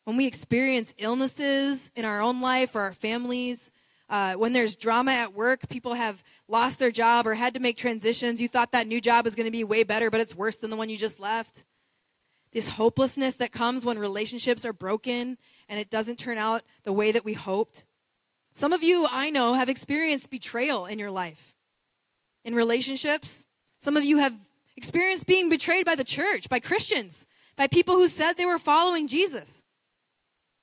When 0.05 0.17
we 0.17 0.25
experience 0.25 0.93
illnesses 0.97 1.91
in 1.95 2.03
our 2.03 2.21
own 2.21 2.41
life 2.41 2.75
or 2.75 2.81
our 2.81 2.93
families, 2.93 3.71
uh, 4.09 4.33
when 4.33 4.51
there's 4.51 4.75
drama 4.75 5.11
at 5.11 5.33
work, 5.33 5.69
people 5.69 5.93
have 5.93 6.23
lost 6.47 6.77
their 6.77 6.91
job 6.91 7.25
or 7.25 7.35
had 7.35 7.53
to 7.53 7.59
make 7.59 7.77
transitions. 7.77 8.41
You 8.41 8.49
thought 8.49 8.73
that 8.73 8.85
new 8.85 8.99
job 8.99 9.23
was 9.25 9.33
going 9.33 9.45
to 9.45 9.51
be 9.51 9.63
way 9.63 9.83
better, 9.83 10.11
but 10.11 10.19
it's 10.19 10.35
worse 10.35 10.57
than 10.57 10.69
the 10.69 10.75
one 10.75 10.89
you 10.89 10.97
just 10.97 11.19
left. 11.19 11.63
This 12.51 12.67
hopelessness 12.67 13.37
that 13.37 13.51
comes 13.51 13.85
when 13.85 13.97
relationships 13.97 14.65
are 14.65 14.73
broken 14.73 15.37
and 15.69 15.79
it 15.79 15.89
doesn't 15.89 16.19
turn 16.19 16.37
out 16.37 16.63
the 16.83 16.93
way 16.93 17.11
that 17.11 17.25
we 17.25 17.33
hoped. 17.33 17.85
Some 18.51 18.73
of 18.73 18.83
you, 18.83 19.07
I 19.09 19.29
know, 19.29 19.53
have 19.53 19.69
experienced 19.69 20.29
betrayal 20.29 20.85
in 20.85 20.99
your 20.99 21.09
life, 21.09 21.55
in 22.43 22.53
relationships. 22.53 23.47
Some 23.79 23.97
of 23.97 24.03
you 24.03 24.17
have 24.17 24.33
experienced 24.75 25.25
being 25.25 25.49
betrayed 25.49 25.85
by 25.85 25.95
the 25.95 26.03
church, 26.03 26.49
by 26.49 26.59
Christians, 26.59 27.25
by 27.55 27.67
people 27.67 27.95
who 27.95 28.07
said 28.07 28.33
they 28.33 28.45
were 28.45 28.59
following 28.59 29.07
Jesus. 29.07 29.63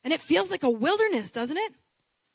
And 0.04 0.12
it 0.12 0.20
feels 0.20 0.50
like 0.50 0.62
a 0.62 0.70
wilderness, 0.70 1.32
doesn't 1.32 1.56
it? 1.56 1.74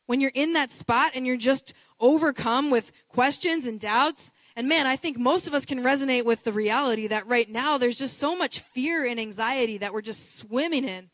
When 0.06 0.22
you're 0.22 0.32
in 0.34 0.54
that 0.54 0.72
spot 0.72 1.12
and 1.16 1.26
you're 1.26 1.38
just 1.38 1.74
overcome 2.00 2.70
with 2.70 2.92
questions 3.08 3.66
and 3.66 3.80
doubts. 3.80 4.34
And 4.56 4.70
man, 4.70 4.86
I 4.86 4.96
think 4.96 5.18
most 5.18 5.48
of 5.48 5.54
us 5.54 5.66
can 5.66 5.80
resonate 5.80 6.26
with 6.26 6.44
the 6.44 6.54
reality 6.54 7.08
that 7.08 7.28
right 7.28 7.50
now 7.50 7.78
there's 7.78 7.96
just 7.96 8.18
so 8.18 8.36
much 8.36 8.60
fear 8.60 9.06
and 9.06 9.20
anxiety 9.20 9.78
that 9.80 9.94
we're 9.94 10.02
just 10.02 10.36
swimming 10.36 10.86
in. 10.86 11.10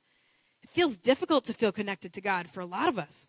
It 0.61 0.69
feels 0.69 0.97
difficult 0.97 1.45
to 1.45 1.53
feel 1.53 1.71
connected 1.71 2.13
to 2.13 2.21
God 2.21 2.49
for 2.49 2.59
a 2.59 2.65
lot 2.65 2.89
of 2.89 2.99
us. 2.99 3.27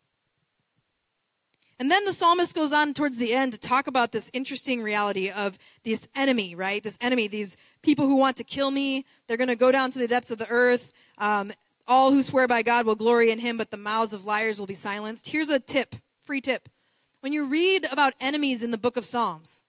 And 1.79 1.91
then 1.91 2.05
the 2.05 2.13
psalmist 2.13 2.55
goes 2.55 2.73
on 2.73 2.95
towards 2.95 3.17
the 3.17 3.33
end 3.33 3.55
to 3.55 3.59
talk 3.59 3.89
about 3.89 4.13
this 4.13 4.31
interesting 4.33 4.83
reality 4.83 5.31
of 5.31 5.59
this 5.83 6.07
enemy, 6.15 6.55
right? 6.55 6.83
This 6.83 6.99
enemy, 7.01 7.27
these 7.27 7.57
people 7.83 8.07
who 8.07 8.17
want 8.17 8.37
to 8.37 8.45
kill 8.45 8.71
me. 8.71 9.05
They're 9.27 9.37
going 9.37 9.49
to 9.49 9.57
go 9.57 9.73
down 9.73 9.91
to 9.91 9.99
the 9.99 10.07
depths 10.07 10.31
of 10.31 10.39
the 10.39 10.49
earth. 10.49 10.93
Um, 11.19 11.53
all 11.87 12.13
who 12.13 12.23
swear 12.23 12.47
by 12.47 12.63
God 12.63 12.87
will 12.87 12.95
glory 12.95 13.31
in 13.31 13.39
him, 13.39 13.57
but 13.57 13.71
the 13.71 13.77
mouths 13.77 14.13
of 14.13 14.25
liars 14.25 14.59
will 14.59 14.67
be 14.67 14.75
silenced. 14.75 15.29
Here's 15.29 15.49
a 15.49 15.59
tip, 15.59 15.97
free 16.23 16.41
tip. 16.41 16.69
When 17.21 17.33
you 17.33 17.45
read 17.45 17.87
about 17.91 18.15
enemies 18.21 18.63
in 18.63 18.71
the 18.71 18.79
book 18.79 18.97
of 18.97 19.05
Psalms, 19.05 19.65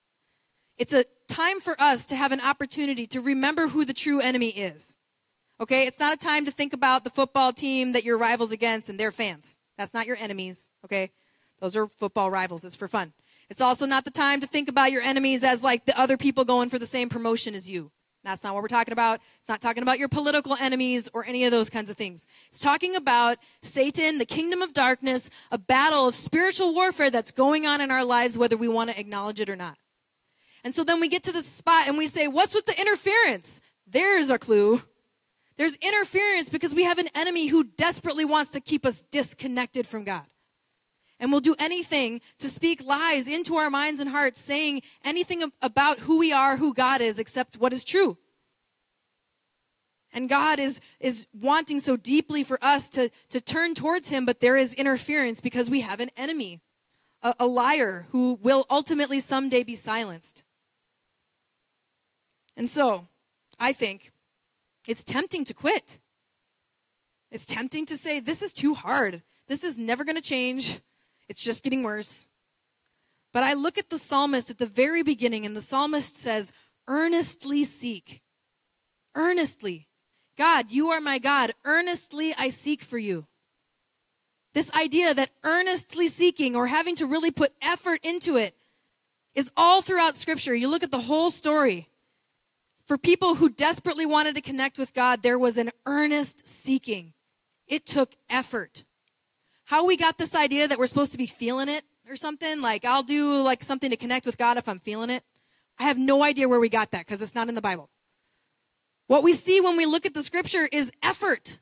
it's 0.77 0.93
a 0.93 1.05
time 1.27 1.60
for 1.60 1.79
us 1.79 2.05
to 2.08 2.15
have 2.15 2.32
an 2.32 2.41
opportunity 2.41 3.05
to 3.08 3.22
remember 3.22 3.67
who 3.67 3.86
the 3.86 3.93
true 3.93 4.20
enemy 4.20 4.50
is. 4.50 4.96
Okay? 5.60 5.86
It's 5.86 6.00
not 6.00 6.13
a 6.13 6.17
time 6.17 6.46
to 6.46 6.51
think 6.51 6.74
about 6.74 7.03
the 7.03 7.10
football 7.10 7.53
team 7.53 7.93
that 7.93 8.03
you're 8.03 8.17
rivals 8.17 8.51
against 8.51 8.89
and 8.89 9.00
their 9.00 9.12
fans. 9.12 9.58
That's 9.77 9.93
not 9.93 10.08
your 10.08 10.17
enemies, 10.17 10.67
okay? 10.86 11.12
Those 11.60 11.75
are 11.75 11.88
football 11.88 12.29
rivals. 12.29 12.63
It's 12.63 12.75
for 12.75 12.88
fun. 12.88 13.13
It's 13.50 13.62
also 13.62 13.86
not 13.86 14.05
the 14.05 14.12
time 14.12 14.41
to 14.41 14.48
think 14.48 14.70
about 14.70 14.91
your 14.91 15.01
enemies 15.01 15.43
as 15.43 15.63
like 15.63 15.86
the 15.86 16.00
other 16.00 16.17
people 16.17 16.46
going 16.46 16.70
for 16.70 16.79
the 16.79 16.88
same 16.88 17.10
promotion 17.10 17.55
as 17.55 17.70
you. 17.70 17.91
That's 18.24 18.44
not 18.44 18.53
what 18.53 18.63
we're 18.63 18.70
talking 18.70 18.94
about. 18.94 19.20
It's 19.42 19.50
not 19.50 19.60
talking 19.60 19.84
about 19.84 20.00
your 20.00 20.08
political 20.08 20.56
enemies 20.56 21.10
or 21.13 21.25
any 21.25 21.44
of 21.44 21.51
those 21.51 21.70
kinds 21.70 21.89
of 21.89 21.98
things. 21.98 22.25
It's 22.50 22.60
talking 22.60 22.96
about 22.96 23.38
Satan, 23.62 24.18
the 24.18 24.25
kingdom 24.25 24.62
of 24.62 24.74
darkness, 24.74 25.30
a 25.51 25.58
battle 25.58 26.08
of 26.08 26.15
spiritual 26.15 26.74
warfare 26.74 27.12
that's 27.12 27.32
going 27.32 27.65
on 27.65 27.82
in 27.82 27.92
our 27.92 28.06
lives, 28.06 28.38
whether 28.38 28.56
we 28.56 28.70
want 28.70 28.92
to 28.92 29.00
acknowledge 29.00 29.42
it 29.42 29.50
or 29.50 29.58
not. 29.58 29.77
And 30.63 30.74
so 30.74 30.86
then 30.86 31.01
we 31.01 31.10
get 31.10 31.24
to 31.24 31.34
the 31.34 31.44
spot 31.44 31.88
and 31.89 31.98
we 31.98 32.08
say, 32.08 32.27
what's 32.27 32.53
with 32.53 32.65
the 32.65 32.80
interference? 32.80 33.60
There's 33.86 34.30
our 34.30 34.38
clue. 34.38 34.82
There's 35.58 35.75
interference 35.75 36.50
because 36.50 36.74
we 36.74 36.86
have 36.86 37.00
an 37.00 37.10
enemy 37.13 37.48
who 37.48 37.65
desperately 37.65 38.25
wants 38.25 38.53
to 38.53 38.62
keep 38.62 38.86
us 38.86 39.03
disconnected 39.12 39.86
from 39.86 40.06
God 40.06 40.24
and 41.24 41.32
we'll 41.32 41.39
do 41.39 41.56
anything 41.58 42.20
to 42.38 42.50
speak 42.50 42.84
lies 42.84 43.30
into 43.30 43.56
our 43.56 43.70
minds 43.70 44.01
and 44.01 44.10
hearts, 44.10 44.42
saying 44.42 44.82
anything 45.06 45.53
about 45.62 46.00
who 46.00 46.20
we 46.20 46.34
are, 46.34 46.58
who 46.58 46.74
God 46.74 47.00
is, 47.00 47.18
except 47.18 47.56
what 47.56 47.72
is 47.72 47.86
true. 47.86 48.18
And 50.12 50.27
God 50.27 50.59
is, 50.59 50.81
is 51.00 51.25
wanting 51.33 51.79
so 51.79 51.96
deeply 51.96 52.44
for 52.44 52.59
us 52.62 52.90
to, 52.90 53.09
to 53.29 53.40
turn 53.40 53.74
towards 53.74 54.09
Him, 54.09 54.25
but 54.25 54.42
there 54.42 54.57
is 54.57 54.74
interference 54.74 55.40
because 55.40 55.70
we 55.70 55.79
have 55.79 56.01
an 56.01 56.09
enemy, 56.18 56.59
a, 57.22 57.33
a 57.40 57.46
liar 57.46 58.05
who 58.09 58.38
will 58.42 58.66
ultimately 58.70 59.22
someday 59.22 59.64
be 59.64 59.75
silenced. 59.75 60.44
And 62.57 62.70
so, 62.70 63.07
I 63.57 63.72
think 63.72 64.12
it's 64.90 65.05
tempting 65.05 65.46
to 65.46 65.53
quit. 65.53 66.00
It's 67.31 67.46
tempting 67.46 67.86
to 67.86 67.96
say, 67.96 68.20
This 68.20 68.42
is 68.42 68.51
too 68.51 68.74
hard. 68.74 69.22
This 69.48 69.64
is 69.64 69.77
never 69.77 70.03
going 70.03 70.18
to 70.18 70.22
change. 70.22 70.81
It's 71.27 71.44
just 71.44 71.64
getting 71.64 71.83
worse. 71.83 72.29
But 73.33 73.44
I 73.44 73.53
look 73.53 73.77
at 73.77 73.90
the 73.90 73.98
psalmist 73.98 74.50
at 74.50 74.59
the 74.59 74.66
very 74.66 75.03
beginning, 75.03 75.46
and 75.46 75.57
the 75.57 75.62
psalmist 75.62 76.16
says, 76.16 76.51
Earnestly 76.88 77.64
seek. 77.64 78.22
Earnestly. 79.16 79.88
God, 80.38 80.72
you 80.72 80.90
are 80.90 81.01
my 81.01 81.20
God. 81.20 81.53
Earnestly 81.66 82.33
I 82.38 82.50
seek 82.50 82.81
for 82.83 82.98
you. 82.98 83.27
This 84.53 84.72
idea 84.74 85.14
that 85.14 85.31
earnestly 85.44 86.07
seeking 86.07 86.55
or 86.55 86.68
having 86.68 86.96
to 86.98 87.07
really 87.07 87.31
put 87.31 87.53
effort 87.62 88.00
into 88.03 88.38
it 88.38 88.55
is 89.33 89.51
all 89.57 89.81
throughout 89.81 90.16
Scripture. 90.16 90.53
You 90.53 90.70
look 90.70 90.83
at 90.83 90.92
the 90.92 91.01
whole 91.01 91.31
story. 91.31 91.90
For 92.86 92.98
people 92.98 93.36
who 93.36 93.50
desperately 93.50 94.05
wanted 94.05 94.36
to 94.36 94.42
connect 94.42 94.77
with 94.77 94.94
God, 94.94 95.24
there 95.24 95.40
was 95.40 95.57
an 95.57 95.72
earnest 95.86 96.48
seeking. 96.48 97.14
It 97.68 97.86
took 97.86 98.16
effort 98.29 98.83
how 99.66 99.86
we 99.86 99.98
got 99.98 100.18
this 100.18 100.36
idea 100.36 100.68
that 100.68 100.78
we're 100.78 100.88
supposed 100.88 101.12
to 101.14 101.18
be 101.18 101.28
feeling 101.28 101.70
it 101.70 101.84
or 102.10 102.16
something. 102.16 102.62
Like, 102.62 102.86
I'll 102.86 103.04
do 103.04 103.42
like 103.42 103.64
something 103.64 103.90
to 103.90 103.98
connect 103.98 104.26
with 104.26 104.38
God 104.38 104.58
if 104.58 104.68
I'm 104.68 104.80
feeling 104.80 105.10
it. 105.10 105.24
I 105.80 105.84
have 105.84 105.98
no 105.98 106.24
idea 106.24 106.48
where 106.48 106.60
we 106.60 106.70
got 106.70 106.92
that 106.92 107.06
because 107.06 107.22
it's 107.22 107.36
not 107.36 107.50
in 107.50 107.56
the 107.56 107.62
Bible. 107.62 107.90
What 109.08 109.24
we 109.24 109.34
see 109.34 109.60
when 109.60 109.78
we 109.78 109.86
look 109.86 110.06
at 110.06 110.14
the 110.14 110.24
scripture 110.24 110.68
is 110.72 110.92
effort. 111.02 111.60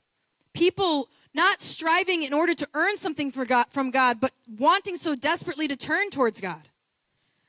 People 0.53 1.09
not 1.33 1.61
striving 1.61 2.23
in 2.23 2.33
order 2.33 2.53
to 2.53 2.67
earn 2.73 2.97
something 2.97 3.29
God, 3.29 3.67
from 3.69 3.89
God, 3.89 4.19
but 4.19 4.33
wanting 4.59 4.97
so 4.97 5.15
desperately 5.15 5.67
to 5.67 5.75
turn 5.75 6.09
towards 6.09 6.41
God. 6.41 6.67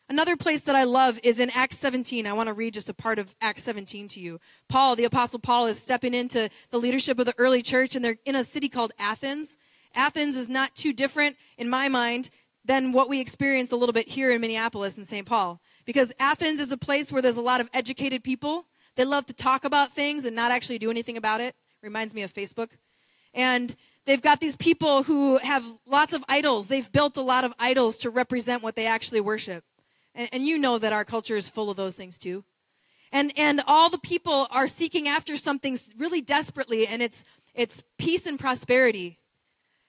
Another 0.08 0.36
place 0.36 0.62
that 0.62 0.76
I 0.76 0.84
love 0.84 1.18
is 1.22 1.40
in 1.40 1.50
Acts 1.50 1.78
17. 1.78 2.26
I 2.26 2.32
want 2.32 2.48
to 2.48 2.52
read 2.52 2.74
just 2.74 2.88
a 2.88 2.94
part 2.94 3.18
of 3.18 3.34
Acts 3.40 3.62
17 3.62 4.08
to 4.08 4.20
you. 4.20 4.40
Paul, 4.68 4.94
the 4.94 5.04
apostle 5.04 5.38
Paul, 5.38 5.66
is 5.66 5.80
stepping 5.80 6.14
into 6.14 6.48
the 6.70 6.78
leadership 6.78 7.18
of 7.18 7.26
the 7.26 7.34
early 7.38 7.62
church, 7.62 7.96
and 7.96 8.04
they're 8.04 8.18
in 8.24 8.36
a 8.36 8.44
city 8.44 8.68
called 8.68 8.92
Athens. 8.98 9.56
Athens 9.94 10.36
is 10.36 10.48
not 10.48 10.74
too 10.74 10.92
different, 10.92 11.36
in 11.56 11.68
my 11.68 11.88
mind, 11.88 12.30
than 12.64 12.92
what 12.92 13.08
we 13.08 13.20
experience 13.20 13.72
a 13.72 13.76
little 13.76 13.92
bit 13.92 14.08
here 14.08 14.30
in 14.30 14.40
Minneapolis 14.40 14.96
and 14.96 15.06
St. 15.06 15.26
Paul. 15.26 15.60
Because 15.84 16.12
Athens 16.18 16.60
is 16.60 16.72
a 16.72 16.76
place 16.76 17.12
where 17.12 17.22
there's 17.22 17.36
a 17.36 17.42
lot 17.42 17.60
of 17.60 17.68
educated 17.74 18.22
people. 18.22 18.66
They 18.96 19.04
love 19.04 19.26
to 19.26 19.34
talk 19.34 19.64
about 19.64 19.94
things 19.94 20.24
and 20.24 20.36
not 20.36 20.52
actually 20.52 20.78
do 20.78 20.90
anything 20.90 21.16
about 21.16 21.40
it. 21.40 21.54
Reminds 21.82 22.14
me 22.14 22.22
of 22.22 22.32
Facebook. 22.32 22.70
And 23.34 23.74
they've 24.06 24.22
got 24.22 24.40
these 24.40 24.56
people 24.56 25.02
who 25.04 25.38
have 25.38 25.64
lots 25.86 26.12
of 26.12 26.24
idols. 26.28 26.68
They've 26.68 26.90
built 26.90 27.16
a 27.16 27.22
lot 27.22 27.44
of 27.44 27.52
idols 27.58 27.98
to 27.98 28.10
represent 28.10 28.62
what 28.62 28.76
they 28.76 28.86
actually 28.86 29.20
worship. 29.20 29.64
And, 30.14 30.28
and 30.32 30.46
you 30.46 30.58
know 30.58 30.78
that 30.78 30.92
our 30.92 31.04
culture 31.04 31.36
is 31.36 31.48
full 31.48 31.70
of 31.70 31.76
those 31.76 31.96
things 31.96 32.18
too. 32.18 32.44
And, 33.10 33.32
and 33.36 33.60
all 33.66 33.90
the 33.90 33.98
people 33.98 34.46
are 34.50 34.66
seeking 34.66 35.06
after 35.06 35.36
something 35.36 35.78
really 35.98 36.22
desperately, 36.22 36.86
and 36.86 37.02
it's, 37.02 37.24
it's 37.54 37.84
peace 37.98 38.24
and 38.24 38.40
prosperity. 38.40 39.18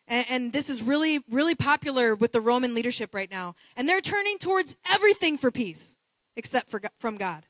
And, 0.08 0.26
and, 0.30 0.54
this 0.54 0.70
is 0.70 0.84
really, 0.84 1.22
really 1.30 1.56
popular 1.56 2.14
with 2.14 2.34
the 2.34 2.42
Roman 2.42 2.74
leadership 2.74 3.16
right 3.16 3.32
now. 3.32 3.56
And 3.76 3.88
they're 3.88 4.02
turning 4.02 4.38
towards 4.38 4.76
everything 4.90 5.38
for 5.38 5.50
peace 5.50 5.96
except 6.36 6.70
for, 6.70 6.82
from 7.00 7.18
God. 7.18 7.46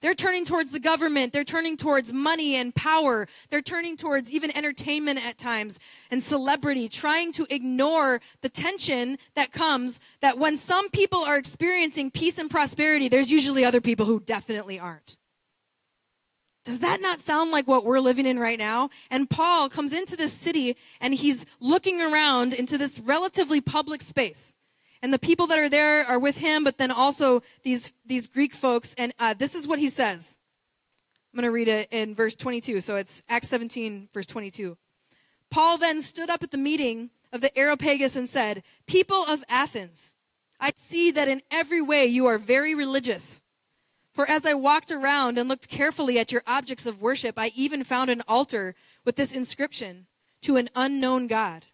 They're 0.00 0.14
turning 0.14 0.46
towards 0.46 0.70
the 0.70 0.80
government. 0.80 1.32
They're 1.32 1.44
turning 1.44 1.76
towards 1.76 2.12
money 2.12 2.56
and 2.56 2.74
power. 2.74 3.28
They're 3.50 3.60
turning 3.60 3.96
towards 3.96 4.32
even 4.32 4.56
entertainment 4.56 5.24
at 5.24 5.36
times 5.36 5.78
and 6.10 6.22
celebrity, 6.22 6.88
trying 6.88 7.32
to 7.32 7.46
ignore 7.50 8.20
the 8.40 8.48
tension 8.48 9.18
that 9.34 9.52
comes 9.52 10.00
that 10.22 10.38
when 10.38 10.56
some 10.56 10.88
people 10.88 11.20
are 11.20 11.36
experiencing 11.36 12.10
peace 12.10 12.38
and 12.38 12.50
prosperity, 12.50 13.08
there's 13.08 13.30
usually 13.30 13.64
other 13.64 13.80
people 13.80 14.06
who 14.06 14.20
definitely 14.20 14.78
aren't. 14.78 15.18
Does 16.64 16.80
that 16.80 17.00
not 17.00 17.20
sound 17.20 17.50
like 17.50 17.66
what 17.66 17.84
we're 17.84 18.00
living 18.00 18.26
in 18.26 18.38
right 18.38 18.58
now? 18.58 18.90
And 19.10 19.30
Paul 19.30 19.68
comes 19.68 19.92
into 19.92 20.16
this 20.16 20.32
city 20.32 20.76
and 21.00 21.14
he's 21.14 21.46
looking 21.58 22.02
around 22.02 22.52
into 22.52 22.76
this 22.76 22.98
relatively 22.98 23.60
public 23.60 24.02
space. 24.02 24.54
And 25.02 25.12
the 25.12 25.18
people 25.18 25.46
that 25.46 25.58
are 25.58 25.70
there 25.70 26.04
are 26.04 26.18
with 26.18 26.36
him, 26.36 26.62
but 26.62 26.76
then 26.76 26.90
also 26.90 27.42
these, 27.62 27.92
these 28.04 28.28
Greek 28.28 28.52
folks. 28.52 28.94
And 28.98 29.14
uh, 29.18 29.32
this 29.32 29.54
is 29.54 29.66
what 29.66 29.78
he 29.78 29.88
says. 29.88 30.38
I'm 31.32 31.38
going 31.38 31.48
to 31.48 31.52
read 31.52 31.68
it 31.68 31.88
in 31.90 32.14
verse 32.14 32.34
22. 32.34 32.82
So 32.82 32.96
it's 32.96 33.22
Acts 33.28 33.48
17, 33.48 34.10
verse 34.12 34.26
22. 34.26 34.76
Paul 35.50 35.78
then 35.78 36.02
stood 36.02 36.28
up 36.28 36.42
at 36.42 36.50
the 36.50 36.58
meeting 36.58 37.10
of 37.32 37.40
the 37.40 37.56
Areopagus 37.56 38.16
and 38.16 38.28
said, 38.28 38.62
People 38.86 39.24
of 39.24 39.42
Athens, 39.48 40.16
I 40.60 40.72
see 40.76 41.10
that 41.12 41.28
in 41.28 41.40
every 41.50 41.80
way 41.80 42.04
you 42.04 42.26
are 42.26 42.36
very 42.36 42.74
religious. 42.74 43.42
For 44.20 44.30
as 44.30 44.44
I 44.44 44.52
walked 44.52 44.92
around 44.92 45.38
and 45.38 45.48
looked 45.48 45.70
carefully 45.70 46.18
at 46.18 46.30
your 46.30 46.42
objects 46.46 46.84
of 46.84 47.00
worship, 47.00 47.38
I 47.38 47.52
even 47.54 47.84
found 47.84 48.10
an 48.10 48.22
altar 48.28 48.74
with 49.02 49.16
this 49.16 49.32
inscription 49.32 50.08
to 50.42 50.58
an 50.58 50.68
unknown 50.76 51.26
God. 51.26 51.64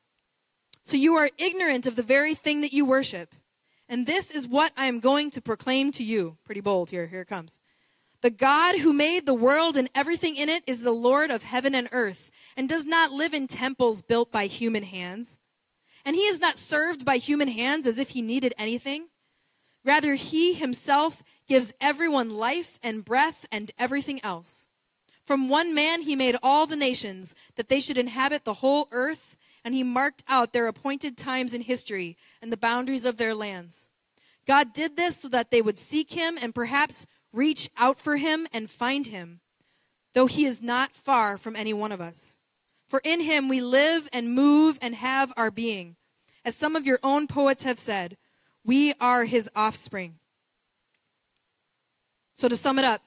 So 0.84 0.96
you 0.96 1.14
are 1.14 1.28
ignorant 1.38 1.88
of 1.88 1.96
the 1.96 2.04
very 2.04 2.36
thing 2.36 2.60
that 2.60 2.72
you 2.72 2.86
worship. 2.86 3.34
And 3.88 4.06
this 4.06 4.30
is 4.30 4.46
what 4.46 4.70
I 4.76 4.86
am 4.86 5.00
going 5.00 5.30
to 5.30 5.40
proclaim 5.40 5.90
to 5.90 6.04
you. 6.04 6.36
Pretty 6.44 6.60
bold 6.60 6.90
here. 6.90 7.08
Here 7.08 7.22
it 7.22 7.28
comes. 7.28 7.58
The 8.22 8.30
God 8.30 8.78
who 8.78 8.92
made 8.92 9.26
the 9.26 9.34
world 9.34 9.76
and 9.76 9.90
everything 9.92 10.36
in 10.36 10.48
it 10.48 10.62
is 10.68 10.82
the 10.82 10.92
Lord 10.92 11.32
of 11.32 11.42
heaven 11.42 11.74
and 11.74 11.88
earth 11.90 12.30
and 12.56 12.68
does 12.68 12.86
not 12.86 13.10
live 13.10 13.34
in 13.34 13.48
temples 13.48 14.02
built 14.02 14.30
by 14.30 14.46
human 14.46 14.84
hands. 14.84 15.40
And 16.04 16.14
he 16.14 16.22
is 16.22 16.38
not 16.38 16.58
served 16.58 17.04
by 17.04 17.16
human 17.16 17.48
hands 17.48 17.88
as 17.88 17.98
if 17.98 18.10
he 18.10 18.22
needed 18.22 18.54
anything. 18.56 19.08
Rather, 19.84 20.14
he 20.14 20.54
himself 20.54 21.24
gives 21.46 21.72
everyone 21.80 22.30
life 22.36 22.78
and 22.82 23.04
breath 23.04 23.46
and 23.50 23.72
everything 23.78 24.20
else. 24.24 24.68
From 25.24 25.48
one 25.48 25.74
man 25.74 26.02
he 26.02 26.14
made 26.14 26.36
all 26.42 26.66
the 26.66 26.76
nations 26.76 27.34
that 27.56 27.68
they 27.68 27.80
should 27.80 27.98
inhabit 27.98 28.44
the 28.44 28.54
whole 28.54 28.88
earth, 28.92 29.36
and 29.64 29.74
he 29.74 29.82
marked 29.82 30.22
out 30.28 30.52
their 30.52 30.68
appointed 30.68 31.16
times 31.16 31.52
in 31.52 31.62
history 31.62 32.16
and 32.40 32.52
the 32.52 32.56
boundaries 32.56 33.04
of 33.04 33.16
their 33.16 33.34
lands. 33.34 33.88
God 34.46 34.72
did 34.72 34.96
this 34.96 35.16
so 35.16 35.28
that 35.28 35.50
they 35.50 35.60
would 35.60 35.78
seek 35.78 36.12
him 36.12 36.38
and 36.40 36.54
perhaps 36.54 37.06
reach 37.32 37.68
out 37.76 37.98
for 37.98 38.16
him 38.16 38.46
and 38.52 38.70
find 38.70 39.08
him, 39.08 39.40
though 40.14 40.26
he 40.26 40.44
is 40.44 40.62
not 40.62 40.92
far 40.92 41.36
from 41.36 41.56
any 41.56 41.74
one 41.74 41.90
of 41.90 42.00
us. 42.00 42.38
For 42.86 43.00
in 43.02 43.20
him 43.20 43.48
we 43.48 43.60
live 43.60 44.08
and 44.12 44.32
move 44.32 44.78
and 44.80 44.94
have 44.94 45.32
our 45.36 45.50
being. 45.50 45.96
As 46.44 46.54
some 46.54 46.76
of 46.76 46.86
your 46.86 47.00
own 47.02 47.26
poets 47.26 47.64
have 47.64 47.80
said, 47.80 48.16
we 48.64 48.94
are 49.00 49.24
his 49.24 49.50
offspring. 49.56 50.20
So 52.36 52.48
to 52.48 52.56
sum 52.56 52.78
it 52.78 52.84
up, 52.84 53.02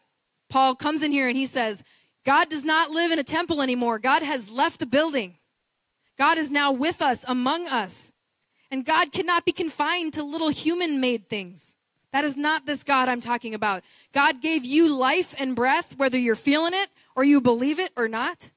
Paul 0.50 0.76
comes 0.76 1.04
in 1.04 1.12
here 1.12 1.28
and 1.28 1.38
he 1.38 1.46
says, 1.46 1.84
God 2.26 2.50
does 2.50 2.66
not 2.66 2.90
live 2.90 3.12
in 3.12 3.20
a 3.20 3.24
temple 3.24 3.62
anymore. 3.62 4.00
God 4.00 4.24
has 4.24 4.50
left 4.50 4.80
the 4.80 4.86
building. 4.86 5.38
God 6.18 6.38
is 6.38 6.52
now 6.52 6.72
with 6.72 7.02
us, 7.02 7.24
among 7.28 7.68
us. 7.68 8.14
And 8.72 8.86
God 8.86 9.12
cannot 9.12 9.46
be 9.46 9.52
confined 9.52 10.14
to 10.14 10.24
little 10.24 10.50
human 10.50 11.00
made 11.00 11.30
things. 11.30 11.78
That 12.12 12.26
is 12.26 12.36
not 12.36 12.66
this 12.66 12.84
God 12.84 13.08
I'm 13.08 13.22
talking 13.22 13.54
about. 13.54 13.84
God 14.14 14.42
gave 14.42 14.66
you 14.66 14.94
life 14.94 15.36
and 15.38 15.56
breath, 15.56 15.96
whether 15.98 16.18
you're 16.18 16.36
feeling 16.36 16.74
it 16.74 16.90
or 17.16 17.24
you 17.24 17.40
believe 17.40 17.80
it 17.80 17.92
or 17.96 18.08
not, 18.08 18.50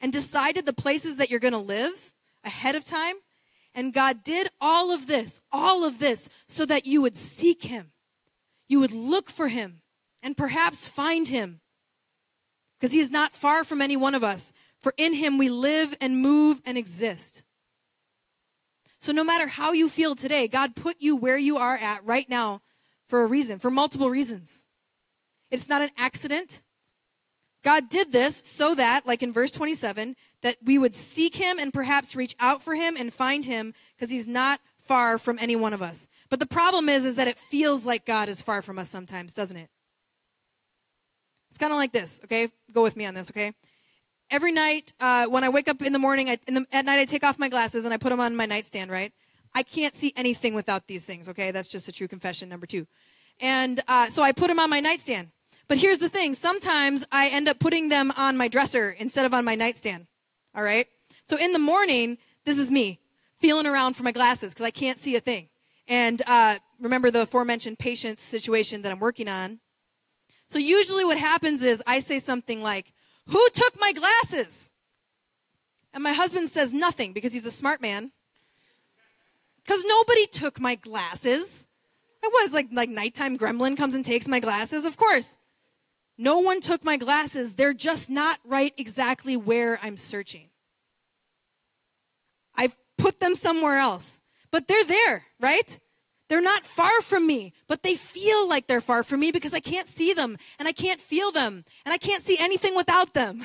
and 0.00 0.12
decided 0.12 0.66
the 0.66 0.72
places 0.72 1.16
that 1.16 1.30
you're 1.30 1.40
going 1.40 1.52
to 1.52 1.58
live 1.58 2.12
ahead 2.44 2.74
of 2.74 2.84
time. 2.84 3.16
And 3.74 3.94
God 3.94 4.22
did 4.22 4.48
all 4.60 4.90
of 4.90 5.06
this, 5.06 5.40
all 5.50 5.84
of 5.84 5.98
this, 5.98 6.28
so 6.48 6.66
that 6.66 6.84
you 6.84 7.00
would 7.00 7.16
seek 7.16 7.64
Him. 7.64 7.92
You 8.68 8.80
would 8.80 8.92
look 8.92 9.30
for 9.30 9.48
Him 9.48 9.81
and 10.22 10.36
perhaps 10.36 10.88
find 10.88 11.28
Him. 11.28 11.60
Because 12.78 12.92
He 12.92 13.00
is 13.00 13.10
not 13.10 13.34
far 13.34 13.64
from 13.64 13.80
any 13.80 13.96
one 13.96 14.14
of 14.14 14.24
us. 14.24 14.52
For 14.80 14.94
in 14.96 15.14
Him 15.14 15.38
we 15.38 15.48
live 15.48 15.96
and 16.00 16.18
move 16.18 16.60
and 16.64 16.76
exist. 16.76 17.42
So 18.98 19.10
no 19.12 19.24
matter 19.24 19.48
how 19.48 19.72
you 19.72 19.88
feel 19.88 20.14
today, 20.14 20.46
God 20.46 20.76
put 20.76 20.96
you 21.00 21.16
where 21.16 21.38
you 21.38 21.56
are 21.56 21.76
at 21.76 22.04
right 22.04 22.28
now 22.28 22.62
for 23.08 23.22
a 23.22 23.26
reason, 23.26 23.58
for 23.58 23.70
multiple 23.70 24.10
reasons. 24.10 24.64
It's 25.50 25.68
not 25.68 25.82
an 25.82 25.90
accident. 25.98 26.62
God 27.62 27.88
did 27.88 28.12
this 28.12 28.36
so 28.36 28.74
that, 28.74 29.06
like 29.06 29.22
in 29.22 29.32
verse 29.32 29.50
27, 29.50 30.16
that 30.42 30.56
we 30.64 30.78
would 30.78 30.94
seek 30.94 31.36
him 31.36 31.58
and 31.58 31.72
perhaps 31.72 32.16
reach 32.16 32.34
out 32.40 32.62
for 32.62 32.74
him 32.74 32.96
and 32.96 33.12
find 33.12 33.46
him 33.46 33.74
because 33.94 34.10
he's 34.10 34.28
not 34.28 34.60
far 34.78 35.18
from 35.18 35.38
any 35.38 35.56
one 35.56 35.72
of 35.72 35.82
us. 35.82 36.08
But 36.28 36.40
the 36.40 36.46
problem 36.46 36.88
is, 36.88 37.04
is 37.04 37.16
that 37.16 37.28
it 37.28 37.38
feels 37.38 37.86
like 37.86 38.06
God 38.06 38.28
is 38.28 38.42
far 38.42 38.62
from 38.62 38.78
us 38.78 38.88
sometimes, 38.88 39.34
doesn't 39.34 39.56
it? 39.56 39.70
Kind 41.62 41.72
of 41.72 41.78
like 41.78 41.92
this, 41.92 42.20
okay? 42.24 42.48
Go 42.72 42.82
with 42.82 42.96
me 42.96 43.06
on 43.06 43.14
this, 43.14 43.30
okay? 43.30 43.52
Every 44.32 44.50
night, 44.50 44.92
uh, 44.98 45.26
when 45.26 45.44
I 45.44 45.48
wake 45.48 45.68
up 45.68 45.80
in 45.80 45.92
the 45.92 45.98
morning, 46.00 46.28
I, 46.28 46.36
in 46.48 46.54
the, 46.54 46.66
at 46.72 46.84
night 46.84 46.98
I 46.98 47.04
take 47.04 47.22
off 47.22 47.38
my 47.38 47.48
glasses 47.48 47.84
and 47.84 47.94
I 47.94 47.98
put 47.98 48.08
them 48.08 48.18
on 48.18 48.34
my 48.34 48.46
nightstand, 48.46 48.90
right? 48.90 49.12
I 49.54 49.62
can't 49.62 49.94
see 49.94 50.12
anything 50.16 50.54
without 50.54 50.88
these 50.88 51.04
things, 51.04 51.28
okay? 51.28 51.52
That's 51.52 51.68
just 51.68 51.86
a 51.86 51.92
true 51.92 52.08
confession, 52.08 52.48
number 52.48 52.66
two. 52.66 52.88
And 53.38 53.80
uh, 53.86 54.10
so 54.10 54.24
I 54.24 54.32
put 54.32 54.48
them 54.48 54.58
on 54.58 54.70
my 54.70 54.80
nightstand. 54.80 55.28
But 55.68 55.78
here's 55.78 56.00
the 56.00 56.08
thing 56.08 56.34
sometimes 56.34 57.04
I 57.12 57.28
end 57.28 57.46
up 57.46 57.60
putting 57.60 57.90
them 57.90 58.10
on 58.16 58.36
my 58.36 58.48
dresser 58.48 58.90
instead 58.90 59.24
of 59.24 59.32
on 59.32 59.44
my 59.44 59.54
nightstand, 59.54 60.08
all 60.56 60.64
right? 60.64 60.88
So 61.22 61.38
in 61.38 61.52
the 61.52 61.60
morning, 61.60 62.18
this 62.44 62.58
is 62.58 62.72
me 62.72 62.98
feeling 63.38 63.66
around 63.66 63.94
for 63.94 64.02
my 64.02 64.10
glasses 64.10 64.52
because 64.52 64.66
I 64.66 64.72
can't 64.72 64.98
see 64.98 65.14
a 65.14 65.20
thing. 65.20 65.48
And 65.86 66.22
uh, 66.26 66.58
remember 66.80 67.12
the 67.12 67.22
aforementioned 67.22 67.78
patience 67.78 68.20
situation 68.20 68.82
that 68.82 68.90
I'm 68.90 68.98
working 68.98 69.28
on. 69.28 69.60
So 70.52 70.58
usually 70.58 71.02
what 71.02 71.16
happens 71.16 71.62
is 71.62 71.82
I 71.86 72.00
say 72.00 72.18
something 72.18 72.62
like, 72.62 72.92
Who 73.28 73.42
took 73.54 73.80
my 73.80 73.94
glasses? 73.94 74.70
And 75.94 76.02
my 76.02 76.12
husband 76.12 76.50
says 76.50 76.74
nothing 76.74 77.14
because 77.14 77.32
he's 77.32 77.46
a 77.46 77.50
smart 77.50 77.80
man. 77.80 78.12
Because 79.64 79.82
nobody 79.86 80.26
took 80.26 80.60
my 80.60 80.74
glasses. 80.74 81.66
I 82.22 82.28
was 82.28 82.52
like, 82.52 82.68
like 82.70 82.90
nighttime 82.90 83.38
gremlin 83.38 83.78
comes 83.78 83.94
and 83.94 84.04
takes 84.04 84.28
my 84.28 84.40
glasses. 84.40 84.84
Of 84.84 84.98
course. 84.98 85.38
No 86.18 86.40
one 86.40 86.60
took 86.60 86.84
my 86.84 86.98
glasses. 86.98 87.54
They're 87.54 87.72
just 87.72 88.10
not 88.10 88.38
right 88.44 88.74
exactly 88.76 89.38
where 89.38 89.78
I'm 89.82 89.96
searching. 89.96 90.50
I've 92.54 92.76
put 92.98 93.20
them 93.20 93.34
somewhere 93.34 93.78
else, 93.78 94.20
but 94.50 94.68
they're 94.68 94.84
there, 94.84 95.24
right? 95.40 95.80
They're 96.28 96.40
not 96.40 96.64
far 96.64 97.00
from 97.02 97.26
me, 97.26 97.52
but 97.66 97.82
they 97.82 97.94
feel 97.94 98.48
like 98.48 98.66
they're 98.66 98.80
far 98.80 99.02
from 99.02 99.20
me 99.20 99.32
because 99.32 99.52
I 99.52 99.60
can't 99.60 99.88
see 99.88 100.12
them 100.12 100.38
and 100.58 100.66
I 100.66 100.72
can't 100.72 101.00
feel 101.00 101.30
them 101.30 101.64
and 101.84 101.92
I 101.92 101.98
can't 101.98 102.24
see 102.24 102.38
anything 102.38 102.74
without 102.74 103.12
them. 103.12 103.44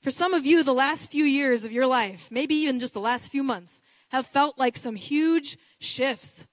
For 0.00 0.10
some 0.10 0.34
of 0.34 0.46
you, 0.46 0.62
the 0.62 0.72
last 0.72 1.10
few 1.10 1.24
years 1.24 1.64
of 1.64 1.72
your 1.72 1.86
life, 1.86 2.28
maybe 2.30 2.54
even 2.54 2.80
just 2.80 2.94
the 2.94 3.00
last 3.00 3.30
few 3.30 3.42
months, 3.42 3.82
have 4.08 4.26
felt 4.26 4.58
like 4.58 4.76
some 4.76 4.96
huge 4.96 5.58
shifts. 5.80 6.46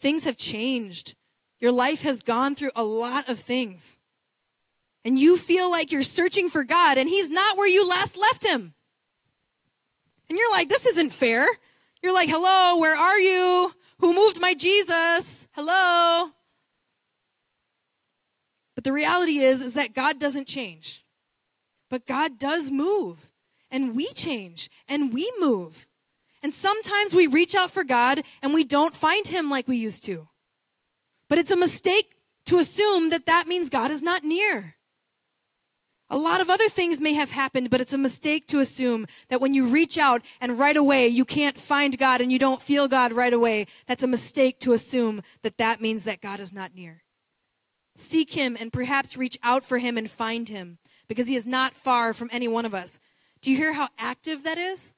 Things 0.00 0.24
have 0.24 0.36
changed. 0.36 1.14
Your 1.60 1.72
life 1.72 2.02
has 2.02 2.22
gone 2.22 2.54
through 2.54 2.70
a 2.74 2.84
lot 2.84 3.28
of 3.28 3.38
things. 3.38 4.00
And 5.04 5.18
you 5.18 5.36
feel 5.36 5.70
like 5.70 5.92
you're 5.92 6.02
searching 6.02 6.48
for 6.48 6.64
God 6.64 6.96
and 6.96 7.08
He's 7.08 7.30
not 7.30 7.56
where 7.56 7.68
you 7.68 7.86
last 7.86 8.16
left 8.16 8.44
Him. 8.46 8.74
And 10.28 10.38
you're 10.38 10.50
like, 10.50 10.68
this 10.68 10.86
isn't 10.86 11.12
fair. 11.12 11.46
You're 12.02 12.14
like, 12.14 12.28
hello, 12.28 12.78
where 12.78 12.96
are 12.96 13.18
you? 13.18 13.72
Who 14.00 14.12
moved 14.12 14.40
my 14.40 14.54
Jesus? 14.54 15.46
Hello? 15.52 16.30
But 18.74 18.84
the 18.84 18.92
reality 18.92 19.38
is, 19.38 19.62
is 19.62 19.74
that 19.74 19.94
God 19.94 20.18
doesn't 20.18 20.48
change. 20.48 21.04
But 21.88 22.06
God 22.06 22.38
does 22.38 22.70
move. 22.70 23.30
And 23.70 23.94
we 23.94 24.08
change. 24.08 24.70
And 24.88 25.12
we 25.12 25.32
move. 25.38 25.86
And 26.42 26.52
sometimes 26.52 27.14
we 27.14 27.28
reach 27.28 27.54
out 27.54 27.70
for 27.70 27.84
God 27.84 28.22
and 28.42 28.52
we 28.52 28.64
don't 28.64 28.94
find 28.94 29.28
him 29.28 29.48
like 29.48 29.68
we 29.68 29.76
used 29.76 30.04
to. 30.04 30.28
But 31.28 31.38
it's 31.38 31.52
a 31.52 31.56
mistake 31.56 32.16
to 32.46 32.58
assume 32.58 33.10
that 33.10 33.26
that 33.26 33.46
means 33.46 33.70
God 33.70 33.90
is 33.90 34.02
not 34.02 34.24
near. 34.24 34.74
A 36.12 36.18
lot 36.18 36.42
of 36.42 36.50
other 36.50 36.68
things 36.68 37.00
may 37.00 37.14
have 37.14 37.30
happened, 37.30 37.70
but 37.70 37.80
it's 37.80 37.94
a 37.94 37.98
mistake 37.98 38.46
to 38.48 38.60
assume 38.60 39.06
that 39.30 39.40
when 39.40 39.54
you 39.54 39.64
reach 39.64 39.96
out 39.96 40.20
and 40.42 40.58
right 40.58 40.76
away 40.76 41.08
you 41.08 41.24
can't 41.24 41.56
find 41.56 41.98
God 41.98 42.20
and 42.20 42.30
you 42.30 42.38
don't 42.38 42.60
feel 42.60 42.86
God 42.86 43.14
right 43.14 43.32
away, 43.32 43.66
that's 43.86 44.02
a 44.02 44.06
mistake 44.06 44.60
to 44.60 44.74
assume 44.74 45.22
that 45.40 45.56
that 45.56 45.80
means 45.80 46.04
that 46.04 46.20
God 46.20 46.38
is 46.38 46.52
not 46.52 46.74
near. 46.74 47.02
Seek 47.96 48.34
Him 48.34 48.58
and 48.60 48.70
perhaps 48.70 49.16
reach 49.16 49.38
out 49.42 49.64
for 49.64 49.78
Him 49.78 49.96
and 49.96 50.10
find 50.10 50.50
Him 50.50 50.76
because 51.08 51.28
He 51.28 51.34
is 51.34 51.46
not 51.46 51.72
far 51.72 52.12
from 52.12 52.28
any 52.30 52.46
one 52.46 52.66
of 52.66 52.74
us. 52.74 53.00
Do 53.40 53.50
you 53.50 53.56
hear 53.56 53.72
how 53.72 53.88
active 53.98 54.44
that 54.44 54.58
is? 54.58 54.92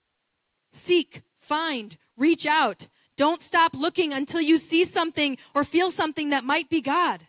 Seek, 0.72 1.22
find, 1.36 1.96
reach 2.16 2.44
out. 2.44 2.88
Don't 3.16 3.40
stop 3.40 3.74
looking 3.76 4.12
until 4.12 4.40
you 4.40 4.58
see 4.58 4.84
something 4.84 5.38
or 5.54 5.62
feel 5.62 5.92
something 5.92 6.30
that 6.30 6.42
might 6.42 6.68
be 6.68 6.80
God. 6.80 7.20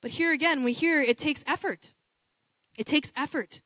But 0.00 0.12
here 0.12 0.30
again, 0.30 0.62
we 0.62 0.72
hear 0.72 1.02
it 1.02 1.18
takes 1.18 1.42
effort. 1.44 1.90
It 2.78 2.86
takes 2.86 3.12
effort. 3.16 3.60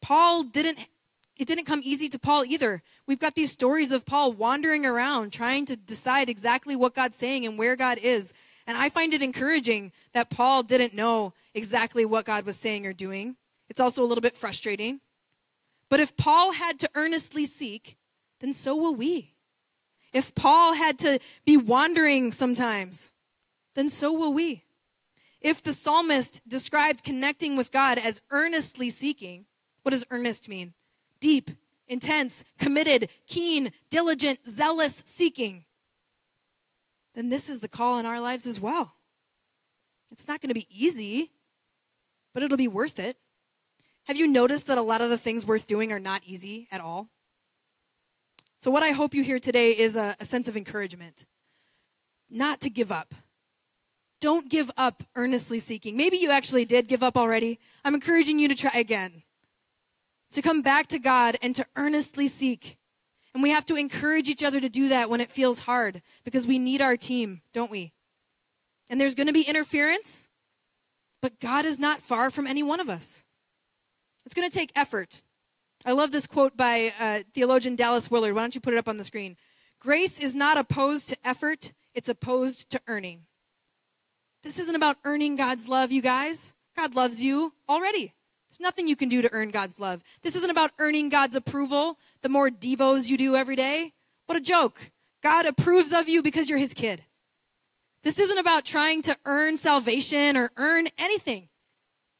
Paul 0.00 0.42
didn't 0.42 0.78
it 1.36 1.48
didn't 1.48 1.64
come 1.64 1.80
easy 1.82 2.08
to 2.10 2.18
Paul 2.18 2.44
either. 2.44 2.82
We've 3.06 3.18
got 3.18 3.34
these 3.34 3.50
stories 3.50 3.90
of 3.90 4.04
Paul 4.04 4.32
wandering 4.32 4.84
around 4.84 5.32
trying 5.32 5.66
to 5.66 5.76
decide 5.76 6.28
exactly 6.28 6.76
what 6.76 6.94
God's 6.94 7.16
saying 7.16 7.46
and 7.46 7.58
where 7.58 7.74
God 7.74 7.98
is. 7.98 8.32
And 8.66 8.76
I 8.76 8.88
find 8.90 9.12
it 9.12 9.22
encouraging 9.22 9.92
that 10.12 10.30
Paul 10.30 10.62
didn't 10.62 10.94
know 10.94 11.32
exactly 11.54 12.04
what 12.04 12.26
God 12.26 12.44
was 12.44 12.56
saying 12.56 12.86
or 12.86 12.92
doing. 12.92 13.36
It's 13.68 13.80
also 13.80 14.04
a 14.04 14.06
little 14.06 14.22
bit 14.22 14.36
frustrating. 14.36 15.00
But 15.88 16.00
if 16.00 16.16
Paul 16.16 16.52
had 16.52 16.78
to 16.80 16.90
earnestly 16.94 17.44
seek, 17.44 17.96
then 18.40 18.52
so 18.52 18.76
will 18.76 18.94
we. 18.94 19.34
If 20.12 20.34
Paul 20.34 20.74
had 20.74 20.98
to 21.00 21.18
be 21.44 21.56
wandering 21.56 22.30
sometimes, 22.30 23.12
then 23.74 23.88
so 23.88 24.12
will 24.12 24.32
we. 24.32 24.64
If 25.42 25.62
the 25.62 25.72
psalmist 25.72 26.40
described 26.46 27.02
connecting 27.02 27.56
with 27.56 27.72
God 27.72 27.98
as 27.98 28.20
earnestly 28.30 28.90
seeking, 28.90 29.46
what 29.82 29.90
does 29.90 30.04
earnest 30.10 30.48
mean? 30.48 30.74
Deep, 31.20 31.50
intense, 31.88 32.44
committed, 32.58 33.08
keen, 33.26 33.72
diligent, 33.90 34.40
zealous 34.48 35.02
seeking. 35.04 35.64
Then 37.14 37.28
this 37.28 37.48
is 37.48 37.60
the 37.60 37.68
call 37.68 37.98
in 37.98 38.06
our 38.06 38.20
lives 38.20 38.46
as 38.46 38.60
well. 38.60 38.94
It's 40.10 40.28
not 40.28 40.40
going 40.40 40.48
to 40.48 40.54
be 40.54 40.68
easy, 40.70 41.30
but 42.32 42.42
it'll 42.42 42.56
be 42.56 42.68
worth 42.68 42.98
it. 42.98 43.16
Have 44.04 44.16
you 44.16 44.26
noticed 44.26 44.66
that 44.66 44.78
a 44.78 44.82
lot 44.82 45.00
of 45.00 45.10
the 45.10 45.18
things 45.18 45.46
worth 45.46 45.66
doing 45.66 45.92
are 45.92 46.00
not 46.00 46.22
easy 46.24 46.68
at 46.70 46.80
all? 46.80 47.08
So, 48.58 48.70
what 48.70 48.82
I 48.82 48.90
hope 48.90 49.14
you 49.14 49.22
hear 49.22 49.38
today 49.38 49.72
is 49.72 49.96
a, 49.96 50.16
a 50.20 50.24
sense 50.24 50.48
of 50.48 50.56
encouragement, 50.56 51.26
not 52.30 52.60
to 52.60 52.70
give 52.70 52.92
up. 52.92 53.14
Don't 54.22 54.48
give 54.48 54.70
up 54.76 55.02
earnestly 55.16 55.58
seeking. 55.58 55.96
Maybe 55.96 56.16
you 56.16 56.30
actually 56.30 56.64
did 56.64 56.86
give 56.86 57.02
up 57.02 57.16
already. 57.16 57.58
I'm 57.84 57.92
encouraging 57.92 58.38
you 58.38 58.46
to 58.46 58.54
try 58.54 58.70
again, 58.72 59.24
to 60.30 60.40
come 60.40 60.62
back 60.62 60.86
to 60.88 61.00
God 61.00 61.36
and 61.42 61.56
to 61.56 61.66
earnestly 61.74 62.28
seek. 62.28 62.78
And 63.34 63.42
we 63.42 63.50
have 63.50 63.66
to 63.66 63.74
encourage 63.74 64.28
each 64.28 64.44
other 64.44 64.60
to 64.60 64.68
do 64.68 64.88
that 64.90 65.10
when 65.10 65.20
it 65.20 65.28
feels 65.28 65.60
hard 65.60 66.02
because 66.22 66.46
we 66.46 66.60
need 66.60 66.80
our 66.80 66.96
team, 66.96 67.42
don't 67.52 67.70
we? 67.70 67.94
And 68.88 69.00
there's 69.00 69.16
going 69.16 69.26
to 69.26 69.32
be 69.32 69.42
interference, 69.42 70.28
but 71.20 71.40
God 71.40 71.64
is 71.64 71.80
not 71.80 72.00
far 72.00 72.30
from 72.30 72.46
any 72.46 72.62
one 72.62 72.78
of 72.78 72.88
us. 72.88 73.24
It's 74.24 74.36
going 74.36 74.48
to 74.48 74.56
take 74.56 74.70
effort. 74.76 75.22
I 75.84 75.90
love 75.90 76.12
this 76.12 76.28
quote 76.28 76.56
by 76.56 76.92
uh, 77.00 77.22
theologian 77.34 77.74
Dallas 77.74 78.08
Willard. 78.08 78.36
Why 78.36 78.42
don't 78.42 78.54
you 78.54 78.60
put 78.60 78.74
it 78.74 78.78
up 78.78 78.88
on 78.88 78.98
the 78.98 79.04
screen? 79.04 79.36
Grace 79.80 80.20
is 80.20 80.36
not 80.36 80.56
opposed 80.56 81.08
to 81.08 81.16
effort, 81.24 81.72
it's 81.92 82.08
opposed 82.08 82.70
to 82.70 82.80
earning. 82.86 83.22
This 84.42 84.58
isn't 84.58 84.74
about 84.74 84.98
earning 85.04 85.36
God's 85.36 85.68
love, 85.68 85.92
you 85.92 86.02
guys. 86.02 86.54
God 86.76 86.94
loves 86.94 87.20
you 87.20 87.52
already. 87.68 88.14
There's 88.50 88.60
nothing 88.60 88.88
you 88.88 88.96
can 88.96 89.08
do 89.08 89.22
to 89.22 89.32
earn 89.32 89.50
God's 89.50 89.78
love. 89.78 90.02
This 90.22 90.36
isn't 90.36 90.50
about 90.50 90.72
earning 90.78 91.08
God's 91.08 91.36
approval, 91.36 91.98
the 92.22 92.28
more 92.28 92.50
devos 92.50 93.08
you 93.08 93.16
do 93.16 93.36
every 93.36 93.56
day. 93.56 93.92
What 94.26 94.36
a 94.36 94.42
joke. 94.42 94.90
God 95.22 95.46
approves 95.46 95.92
of 95.92 96.08
you 96.08 96.22
because 96.22 96.50
you're 96.50 96.58
his 96.58 96.74
kid. 96.74 97.04
This 98.02 98.18
isn't 98.18 98.38
about 98.38 98.64
trying 98.64 99.00
to 99.02 99.16
earn 99.24 99.56
salvation 99.56 100.36
or 100.36 100.50
earn 100.56 100.88
anything. 100.98 101.48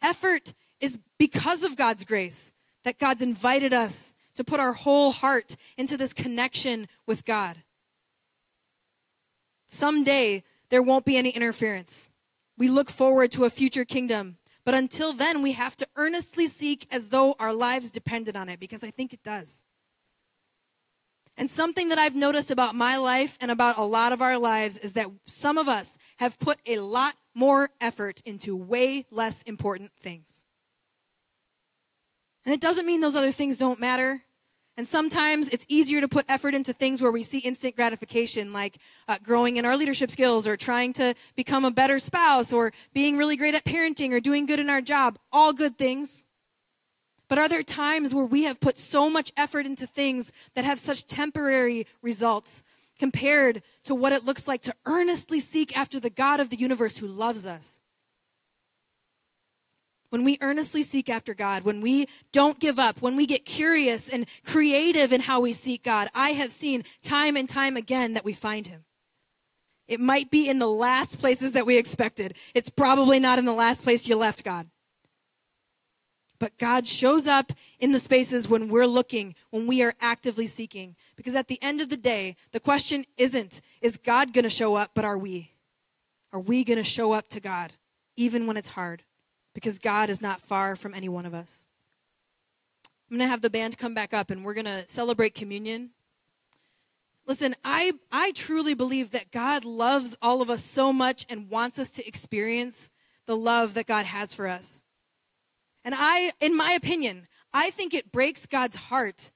Effort 0.00 0.54
is 0.80 0.98
because 1.18 1.62
of 1.62 1.76
God's 1.76 2.04
grace 2.04 2.52
that 2.84 2.98
God's 2.98 3.22
invited 3.22 3.72
us 3.72 4.14
to 4.34 4.44
put 4.44 4.60
our 4.60 4.72
whole 4.72 5.12
heart 5.12 5.56
into 5.76 5.96
this 5.96 6.12
connection 6.12 6.88
with 7.06 7.24
God. 7.24 7.58
Someday, 9.66 10.44
there 10.70 10.82
won't 10.82 11.04
be 11.04 11.16
any 11.16 11.30
interference. 11.30 12.08
We 12.56 12.68
look 12.68 12.90
forward 12.90 13.32
to 13.32 13.44
a 13.44 13.50
future 13.50 13.84
kingdom. 13.84 14.38
But 14.64 14.74
until 14.74 15.12
then, 15.12 15.42
we 15.42 15.52
have 15.52 15.76
to 15.76 15.88
earnestly 15.96 16.46
seek 16.46 16.86
as 16.90 17.08
though 17.08 17.34
our 17.38 17.52
lives 17.52 17.90
depended 17.90 18.36
on 18.36 18.48
it, 18.48 18.60
because 18.60 18.84
I 18.84 18.90
think 18.90 19.12
it 19.12 19.22
does. 19.24 19.64
And 21.36 21.50
something 21.50 21.88
that 21.88 21.98
I've 21.98 22.14
noticed 22.14 22.50
about 22.50 22.74
my 22.74 22.96
life 22.96 23.38
and 23.40 23.50
about 23.50 23.78
a 23.78 23.82
lot 23.82 24.12
of 24.12 24.20
our 24.20 24.38
lives 24.38 24.78
is 24.78 24.92
that 24.92 25.08
some 25.26 25.58
of 25.58 25.66
us 25.66 25.96
have 26.18 26.38
put 26.38 26.58
a 26.66 26.78
lot 26.78 27.14
more 27.34 27.70
effort 27.80 28.20
into 28.24 28.54
way 28.54 29.06
less 29.10 29.42
important 29.42 29.92
things. 29.98 30.44
And 32.44 32.54
it 32.54 32.60
doesn't 32.60 32.86
mean 32.86 33.00
those 33.00 33.16
other 33.16 33.32
things 33.32 33.58
don't 33.58 33.80
matter. 33.80 34.22
And 34.76 34.86
sometimes 34.86 35.50
it's 35.50 35.66
easier 35.68 36.00
to 36.00 36.08
put 36.08 36.24
effort 36.28 36.54
into 36.54 36.72
things 36.72 37.02
where 37.02 37.12
we 37.12 37.22
see 37.22 37.38
instant 37.38 37.76
gratification, 37.76 38.54
like 38.54 38.78
uh, 39.06 39.18
growing 39.22 39.58
in 39.58 39.66
our 39.66 39.76
leadership 39.76 40.10
skills 40.10 40.46
or 40.46 40.56
trying 40.56 40.94
to 40.94 41.14
become 41.36 41.66
a 41.66 41.70
better 41.70 41.98
spouse 41.98 42.52
or 42.52 42.72
being 42.94 43.18
really 43.18 43.36
great 43.36 43.54
at 43.54 43.64
parenting 43.64 44.12
or 44.12 44.20
doing 44.20 44.46
good 44.46 44.58
in 44.58 44.70
our 44.70 44.80
job. 44.80 45.18
All 45.30 45.52
good 45.52 45.76
things. 45.76 46.24
But 47.28 47.38
are 47.38 47.48
there 47.48 47.62
times 47.62 48.14
where 48.14 48.24
we 48.24 48.44
have 48.44 48.60
put 48.60 48.78
so 48.78 49.10
much 49.10 49.30
effort 49.36 49.66
into 49.66 49.86
things 49.86 50.32
that 50.54 50.64
have 50.64 50.78
such 50.78 51.06
temporary 51.06 51.86
results 52.00 52.62
compared 52.98 53.62
to 53.84 53.94
what 53.94 54.12
it 54.12 54.24
looks 54.24 54.48
like 54.48 54.62
to 54.62 54.74
earnestly 54.86 55.40
seek 55.40 55.76
after 55.76 56.00
the 56.00 56.10
God 56.10 56.40
of 56.40 56.48
the 56.50 56.58
universe 56.58 56.98
who 56.98 57.06
loves 57.06 57.44
us? 57.44 57.80
When 60.12 60.24
we 60.24 60.36
earnestly 60.42 60.82
seek 60.82 61.08
after 61.08 61.32
God, 61.32 61.62
when 61.62 61.80
we 61.80 62.06
don't 62.32 62.60
give 62.60 62.78
up, 62.78 63.00
when 63.00 63.16
we 63.16 63.24
get 63.24 63.46
curious 63.46 64.10
and 64.10 64.26
creative 64.44 65.10
in 65.10 65.22
how 65.22 65.40
we 65.40 65.54
seek 65.54 65.82
God, 65.82 66.08
I 66.14 66.32
have 66.32 66.52
seen 66.52 66.84
time 67.02 67.34
and 67.34 67.48
time 67.48 67.78
again 67.78 68.12
that 68.12 68.24
we 68.24 68.34
find 68.34 68.66
Him. 68.66 68.84
It 69.88 70.00
might 70.00 70.30
be 70.30 70.50
in 70.50 70.58
the 70.58 70.68
last 70.68 71.18
places 71.18 71.52
that 71.52 71.64
we 71.64 71.78
expected. 71.78 72.34
It's 72.52 72.68
probably 72.68 73.20
not 73.20 73.38
in 73.38 73.46
the 73.46 73.54
last 73.54 73.84
place 73.84 74.06
you 74.06 74.16
left 74.16 74.44
God. 74.44 74.68
But 76.38 76.58
God 76.58 76.86
shows 76.86 77.26
up 77.26 77.50
in 77.78 77.92
the 77.92 77.98
spaces 77.98 78.46
when 78.46 78.68
we're 78.68 78.86
looking, 78.86 79.34
when 79.48 79.66
we 79.66 79.82
are 79.82 79.94
actively 79.98 80.46
seeking. 80.46 80.94
Because 81.16 81.34
at 81.34 81.48
the 81.48 81.58
end 81.62 81.80
of 81.80 81.88
the 81.88 81.96
day, 81.96 82.36
the 82.52 82.60
question 82.60 83.06
isn't, 83.16 83.62
is 83.80 83.96
God 83.96 84.34
going 84.34 84.44
to 84.44 84.50
show 84.50 84.74
up, 84.74 84.90
but 84.94 85.06
are 85.06 85.16
we? 85.16 85.52
Are 86.34 86.40
we 86.40 86.64
going 86.64 86.76
to 86.76 86.84
show 86.84 87.12
up 87.12 87.30
to 87.30 87.40
God, 87.40 87.72
even 88.14 88.46
when 88.46 88.58
it's 88.58 88.68
hard? 88.68 89.04
Because 89.54 89.78
God 89.78 90.10
is 90.10 90.22
not 90.22 90.40
far 90.40 90.76
from 90.76 90.94
any 90.94 91.08
one 91.08 91.26
of 91.26 91.34
us. 91.34 91.68
I'm 93.10 93.18
going 93.18 93.26
to 93.26 93.30
have 93.30 93.42
the 93.42 93.50
band 93.50 93.76
come 93.76 93.94
back 93.94 94.14
up 94.14 94.30
and 94.30 94.44
we're 94.44 94.54
going 94.54 94.64
to 94.64 94.86
celebrate 94.86 95.34
communion. 95.34 95.90
Listen, 97.26 97.54
I, 97.62 97.92
I 98.10 98.32
truly 98.32 98.74
believe 98.74 99.10
that 99.10 99.30
God 99.30 99.64
loves 99.64 100.16
all 100.22 100.40
of 100.40 100.50
us 100.50 100.64
so 100.64 100.92
much 100.92 101.26
and 101.28 101.50
wants 101.50 101.78
us 101.78 101.90
to 101.92 102.06
experience 102.06 102.90
the 103.26 103.36
love 103.36 103.74
that 103.74 103.86
God 103.86 104.06
has 104.06 104.34
for 104.34 104.48
us. 104.48 104.82
And 105.84 105.94
I, 105.96 106.32
in 106.40 106.56
my 106.56 106.72
opinion, 106.72 107.28
I 107.52 107.70
think 107.70 107.92
it 107.92 108.12
breaks 108.12 108.46
God's 108.46 108.76
heart 108.76 109.30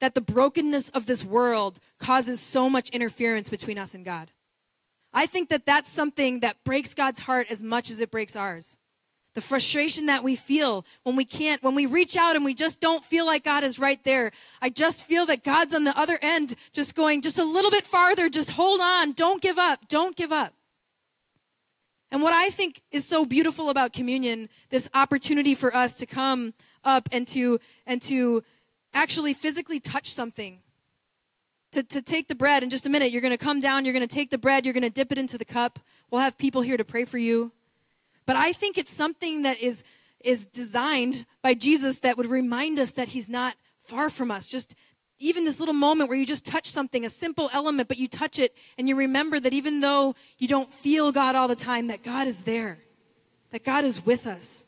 that 0.00 0.14
the 0.14 0.20
brokenness 0.20 0.90
of 0.90 1.06
this 1.06 1.24
world 1.24 1.80
causes 1.98 2.40
so 2.40 2.68
much 2.68 2.90
interference 2.90 3.48
between 3.48 3.78
us 3.78 3.94
and 3.94 4.04
God. 4.04 4.32
I 5.12 5.26
think 5.26 5.48
that 5.48 5.64
that's 5.64 5.90
something 5.90 6.40
that 6.40 6.62
breaks 6.64 6.92
God's 6.92 7.20
heart 7.20 7.46
as 7.48 7.62
much 7.62 7.90
as 7.90 8.00
it 8.00 8.10
breaks 8.10 8.36
ours 8.36 8.78
the 9.34 9.40
frustration 9.40 10.06
that 10.06 10.22
we 10.22 10.36
feel 10.36 10.86
when 11.02 11.16
we 11.16 11.24
can't, 11.24 11.62
when 11.62 11.74
we 11.74 11.86
reach 11.86 12.16
out 12.16 12.36
and 12.36 12.44
we 12.44 12.54
just 12.54 12.80
don't 12.80 13.04
feel 13.04 13.26
like 13.26 13.44
God 13.44 13.64
is 13.64 13.78
right 13.78 14.02
there. 14.04 14.30
I 14.62 14.70
just 14.70 15.04
feel 15.06 15.26
that 15.26 15.42
God's 15.42 15.74
on 15.74 15.84
the 15.84 15.98
other 15.98 16.18
end, 16.22 16.54
just 16.72 16.94
going 16.94 17.20
just 17.20 17.38
a 17.38 17.44
little 17.44 17.70
bit 17.70 17.84
farther. 17.84 18.28
Just 18.28 18.50
hold 18.50 18.80
on. 18.80 19.12
Don't 19.12 19.42
give 19.42 19.58
up. 19.58 19.88
Don't 19.88 20.16
give 20.16 20.30
up. 20.32 20.54
And 22.12 22.22
what 22.22 22.32
I 22.32 22.50
think 22.50 22.82
is 22.92 23.04
so 23.04 23.24
beautiful 23.26 23.70
about 23.70 23.92
communion, 23.92 24.48
this 24.70 24.88
opportunity 24.94 25.56
for 25.56 25.74
us 25.74 25.96
to 25.96 26.06
come 26.06 26.54
up 26.84 27.08
and 27.10 27.26
to, 27.28 27.58
and 27.86 28.00
to 28.02 28.44
actually 28.92 29.34
physically 29.34 29.80
touch 29.80 30.12
something. 30.12 30.60
To, 31.72 31.82
to 31.82 32.00
take 32.02 32.28
the 32.28 32.36
bread 32.36 32.62
in 32.62 32.70
just 32.70 32.86
a 32.86 32.88
minute, 32.88 33.10
you're 33.10 33.20
going 33.20 33.36
to 33.36 33.44
come 33.44 33.60
down, 33.60 33.84
you're 33.84 33.92
going 33.92 34.06
to 34.06 34.14
take 34.14 34.30
the 34.30 34.38
bread, 34.38 34.64
you're 34.64 34.72
going 34.72 34.84
to 34.84 34.90
dip 34.90 35.10
it 35.10 35.18
into 35.18 35.36
the 35.36 35.44
cup. 35.44 35.80
We'll 36.08 36.20
have 36.20 36.38
people 36.38 36.62
here 36.62 36.76
to 36.76 36.84
pray 36.84 37.04
for 37.04 37.18
you. 37.18 37.50
But 38.26 38.36
I 38.36 38.52
think 38.52 38.78
it's 38.78 38.92
something 38.92 39.42
that 39.42 39.58
is, 39.60 39.84
is 40.20 40.46
designed 40.46 41.26
by 41.42 41.54
Jesus 41.54 42.00
that 42.00 42.16
would 42.16 42.26
remind 42.26 42.78
us 42.78 42.92
that 42.92 43.08
he's 43.08 43.28
not 43.28 43.54
far 43.78 44.08
from 44.10 44.30
us. 44.30 44.48
Just 44.48 44.74
even 45.18 45.44
this 45.44 45.60
little 45.60 45.74
moment 45.74 46.08
where 46.08 46.18
you 46.18 46.26
just 46.26 46.44
touch 46.44 46.66
something, 46.66 47.04
a 47.04 47.10
simple 47.10 47.50
element, 47.52 47.88
but 47.88 47.98
you 47.98 48.08
touch 48.08 48.38
it 48.38 48.56
and 48.78 48.88
you 48.88 48.96
remember 48.96 49.38
that 49.38 49.52
even 49.52 49.80
though 49.80 50.14
you 50.38 50.48
don't 50.48 50.72
feel 50.72 51.12
God 51.12 51.36
all 51.36 51.48
the 51.48 51.56
time, 51.56 51.86
that 51.88 52.02
God 52.02 52.26
is 52.26 52.42
there, 52.42 52.78
that 53.50 53.64
God 53.64 53.84
is 53.84 54.04
with 54.04 54.26
us. 54.26 54.66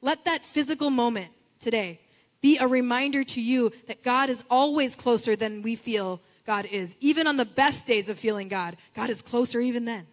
Let 0.00 0.24
that 0.24 0.44
physical 0.44 0.90
moment 0.90 1.30
today 1.58 2.00
be 2.40 2.58
a 2.58 2.66
reminder 2.66 3.24
to 3.24 3.40
you 3.40 3.72
that 3.88 4.04
God 4.04 4.30
is 4.30 4.44
always 4.50 4.94
closer 4.94 5.34
than 5.34 5.62
we 5.62 5.74
feel 5.74 6.20
God 6.46 6.66
is. 6.66 6.94
Even 7.00 7.26
on 7.26 7.38
the 7.38 7.44
best 7.44 7.86
days 7.86 8.08
of 8.08 8.18
feeling 8.18 8.48
God, 8.48 8.76
God 8.94 9.10
is 9.10 9.20
closer 9.20 9.60
even 9.60 9.84
then. 9.84 10.06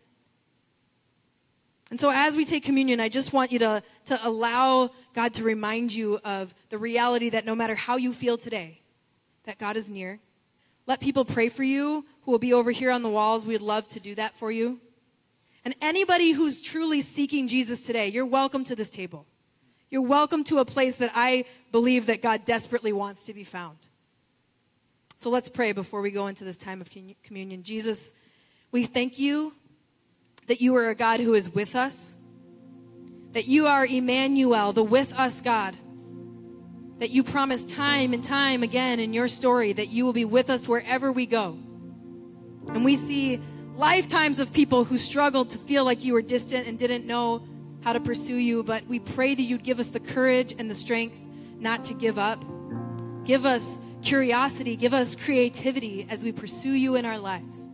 And 1.93 1.99
so 1.99 2.10
as 2.12 2.36
we 2.36 2.43
take 2.43 2.63
communion, 2.63 2.99
I 2.99 3.08
just 3.08 3.34
want 3.34 3.51
you 3.51 3.60
to, 3.60 3.84
to 4.06 4.27
allow 4.27 4.89
God 5.13 5.32
to 5.36 5.43
remind 5.43 5.93
you 5.93 6.19
of 6.23 6.51
the 6.69 6.79
reality 6.79 7.29
that 7.29 7.45
no 7.45 7.53
matter 7.53 7.75
how 7.75 7.97
you 7.97 8.13
feel 8.13 8.36
today, 8.36 8.82
that 9.43 9.60
God 9.60 9.77
is 9.77 9.91
near. 9.91 10.19
Let 10.88 11.01
people 11.01 11.23
pray 11.23 11.49
for 11.49 11.62
you 11.62 12.03
who 12.23 12.32
will 12.32 12.39
be 12.39 12.51
over 12.51 12.71
here 12.71 12.89
on 12.89 13.03
the 13.03 13.10
walls. 13.10 13.45
We'd 13.45 13.62
love 13.62 13.88
to 13.89 13.99
do 13.99 14.15
that 14.15 14.36
for 14.36 14.51
you. 14.51 14.82
And 15.63 15.75
anybody 15.82 16.32
who's 16.32 16.62
truly 16.62 16.99
seeking 16.99 17.47
Jesus 17.47 17.86
today, 17.86 18.08
you're 18.08 18.25
welcome 18.25 18.63
to 18.63 18.75
this 18.75 18.89
table. 18.89 19.27
You're 19.91 20.01
welcome 20.01 20.43
to 20.45 20.58
a 20.58 20.65
place 20.65 20.95
that 20.95 21.12
I 21.13 21.45
believe 21.71 22.08
that 22.08 22.23
God 22.23 22.43
desperately 22.43 22.91
wants 22.91 23.27
to 23.27 23.36
be 23.36 23.43
found. 23.43 23.77
So 25.15 25.29
let's 25.29 25.47
pray 25.47 25.73
before 25.73 26.01
we 26.01 26.10
go 26.10 26.25
into 26.25 26.43
this 26.43 26.58
time 26.58 26.82
of 26.82 26.89
communion. 27.21 27.62
Jesus, 27.62 28.15
we 28.71 28.88
thank 28.88 29.19
you 29.19 29.53
that 30.47 30.62
you 30.62 30.75
are 30.75 30.89
a 30.89 30.95
God 30.95 31.19
who 31.19 31.34
is 31.34 31.49
with 31.49 31.75
us, 31.75 32.15
that 33.32 33.47
you 33.47 33.67
are 33.67 33.86
Emmanuel, 33.86 34.73
the 34.73 34.84
with 34.84 35.13
us 35.13 35.41
God, 35.41 35.75
that 36.99 37.10
you 37.10 37.23
promise 37.23 37.65
time 37.65 38.13
and 38.13 38.23
time 38.23 38.63
again 38.63 38.99
in 38.99 39.13
your 39.13 39.27
story 39.27 39.73
that 39.73 39.89
you 39.89 40.06
will 40.06 40.13
be 40.13 40.25
with 40.25 40.49
us 40.49 40.67
wherever 40.67 41.12
we 41.12 41.25
go. 41.25 41.58
And 42.69 42.86
we 42.86 42.95
see 42.95 43.41
lifetimes 43.75 44.39
of 44.39 44.53
people 44.53 44.84
who 44.84 44.97
struggled 44.97 45.49
to 45.51 45.58
feel 45.58 45.84
like 45.84 46.03
you 46.03 46.13
were 46.13 46.21
distant 46.21 46.67
and 46.67 46.77
didn't 46.77 47.06
know 47.06 47.47
how 47.82 47.93
to 47.93 47.99
pursue 47.99 48.36
you, 48.36 48.63
but 48.63 48.86
we 48.88 48.99
pray 48.99 49.36
that 49.36 49.41
you'd 49.41 49.63
give 49.63 49.79
us 49.79 49.89
the 49.89 49.99
courage 49.99 50.53
and 50.58 50.69
the 50.69 50.75
strength 50.75 51.17
not 51.60 51.84
to 51.86 51.93
give 51.93 52.17
up. 52.17 52.43
Give 53.25 53.45
us 53.45 53.79
curiosity, 54.01 54.75
give 54.75 54.93
us 54.93 55.15
creativity 55.15 56.06
as 56.10 56.23
we 56.23 56.32
pursue 56.32 56.73
you 56.73 56.95
in 56.95 57.06
our 57.06 57.17
lives. 57.17 57.69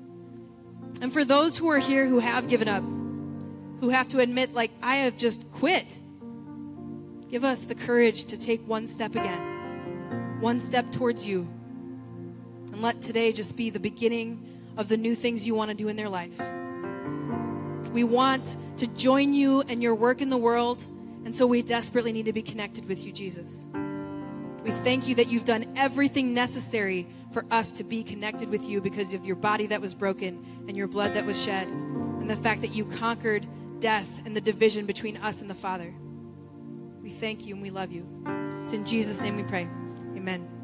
And 1.02 1.14
for 1.14 1.24
those 1.24 1.58
who 1.58 1.70
are 1.70 1.80
here 1.80 2.06
who 2.06 2.20
have 2.20 2.48
given 2.50 2.68
up, 2.68 2.84
who 3.80 3.90
have 3.90 4.10
to 4.10 4.20
admit, 4.20 4.54
like, 4.54 4.72
I 4.84 4.98
have 4.98 5.18
just 5.18 5.50
quit. 5.54 6.00
Give 7.30 7.44
us 7.44 7.66
the 7.66 7.76
courage 7.76 8.26
to 8.26 8.38
take 8.38 8.68
one 8.68 8.88
step 8.88 9.16
again, 9.16 10.40
one 10.42 10.60
step 10.60 10.92
towards 10.92 11.26
you. 11.26 11.48
And 12.72 12.82
let 12.82 13.02
today 13.02 13.32
just 13.32 13.56
be 13.56 13.70
the 13.70 13.80
beginning 13.80 14.46
of 14.78 14.90
the 14.90 14.98
new 14.98 15.16
things 15.16 15.48
you 15.48 15.56
want 15.56 15.70
to 15.70 15.76
do 15.76 15.88
in 15.88 15.96
their 15.96 16.10
life. 16.10 16.38
We 17.94 18.04
want 18.04 18.58
to 18.78 18.88
join 18.88 19.34
you 19.34 19.62
and 19.62 19.82
your 19.82 19.96
work 19.96 20.22
in 20.22 20.30
the 20.30 20.38
world, 20.38 20.86
and 21.26 21.34
so 21.34 21.48
we 21.48 21.62
desperately 21.62 22.12
need 22.12 22.26
to 22.26 22.34
be 22.34 22.42
connected 22.42 22.88
with 22.88 23.06
you, 23.06 23.12
Jesus. 23.12 23.66
We 24.64 24.72
thank 24.72 25.08
you 25.08 25.16
that 25.16 25.30
you've 25.30 25.46
done 25.46 25.74
everything 25.76 26.34
necessary 26.34 27.08
for 27.32 27.46
us 27.52 27.72
to 27.74 27.84
be 27.84 28.04
connected 28.04 28.50
with 28.50 28.68
you 28.68 28.82
because 28.82 29.14
of 29.14 29.26
your 29.26 29.36
body 29.36 29.68
that 29.68 29.82
was 29.82 29.94
broken 29.94 30.66
and 30.68 30.76
your 30.76 30.88
blood 30.88 31.14
that 31.14 31.26
was 31.26 31.42
shed, 31.42 31.68
and 31.68 32.30
the 32.30 32.36
fact 32.36 32.62
that 32.62 32.74
you 32.74 32.86
conquered 32.86 33.48
death 33.80 34.26
and 34.26 34.36
the 34.36 34.42
division 34.42 34.86
between 34.86 35.18
us 35.18 35.42
and 35.42 35.50
the 35.50 35.56
Father. 35.56 35.94
We 37.02 37.10
thank 37.10 37.46
you 37.46 37.54
and 37.54 37.62
we 37.62 37.70
love 37.70 37.92
you. 37.92 38.06
It's 38.64 38.74
in 38.74 38.86
Jesus' 38.86 39.22
name 39.22 39.38
we 39.38 39.44
pray. 39.44 39.68
Amen. 40.16 40.59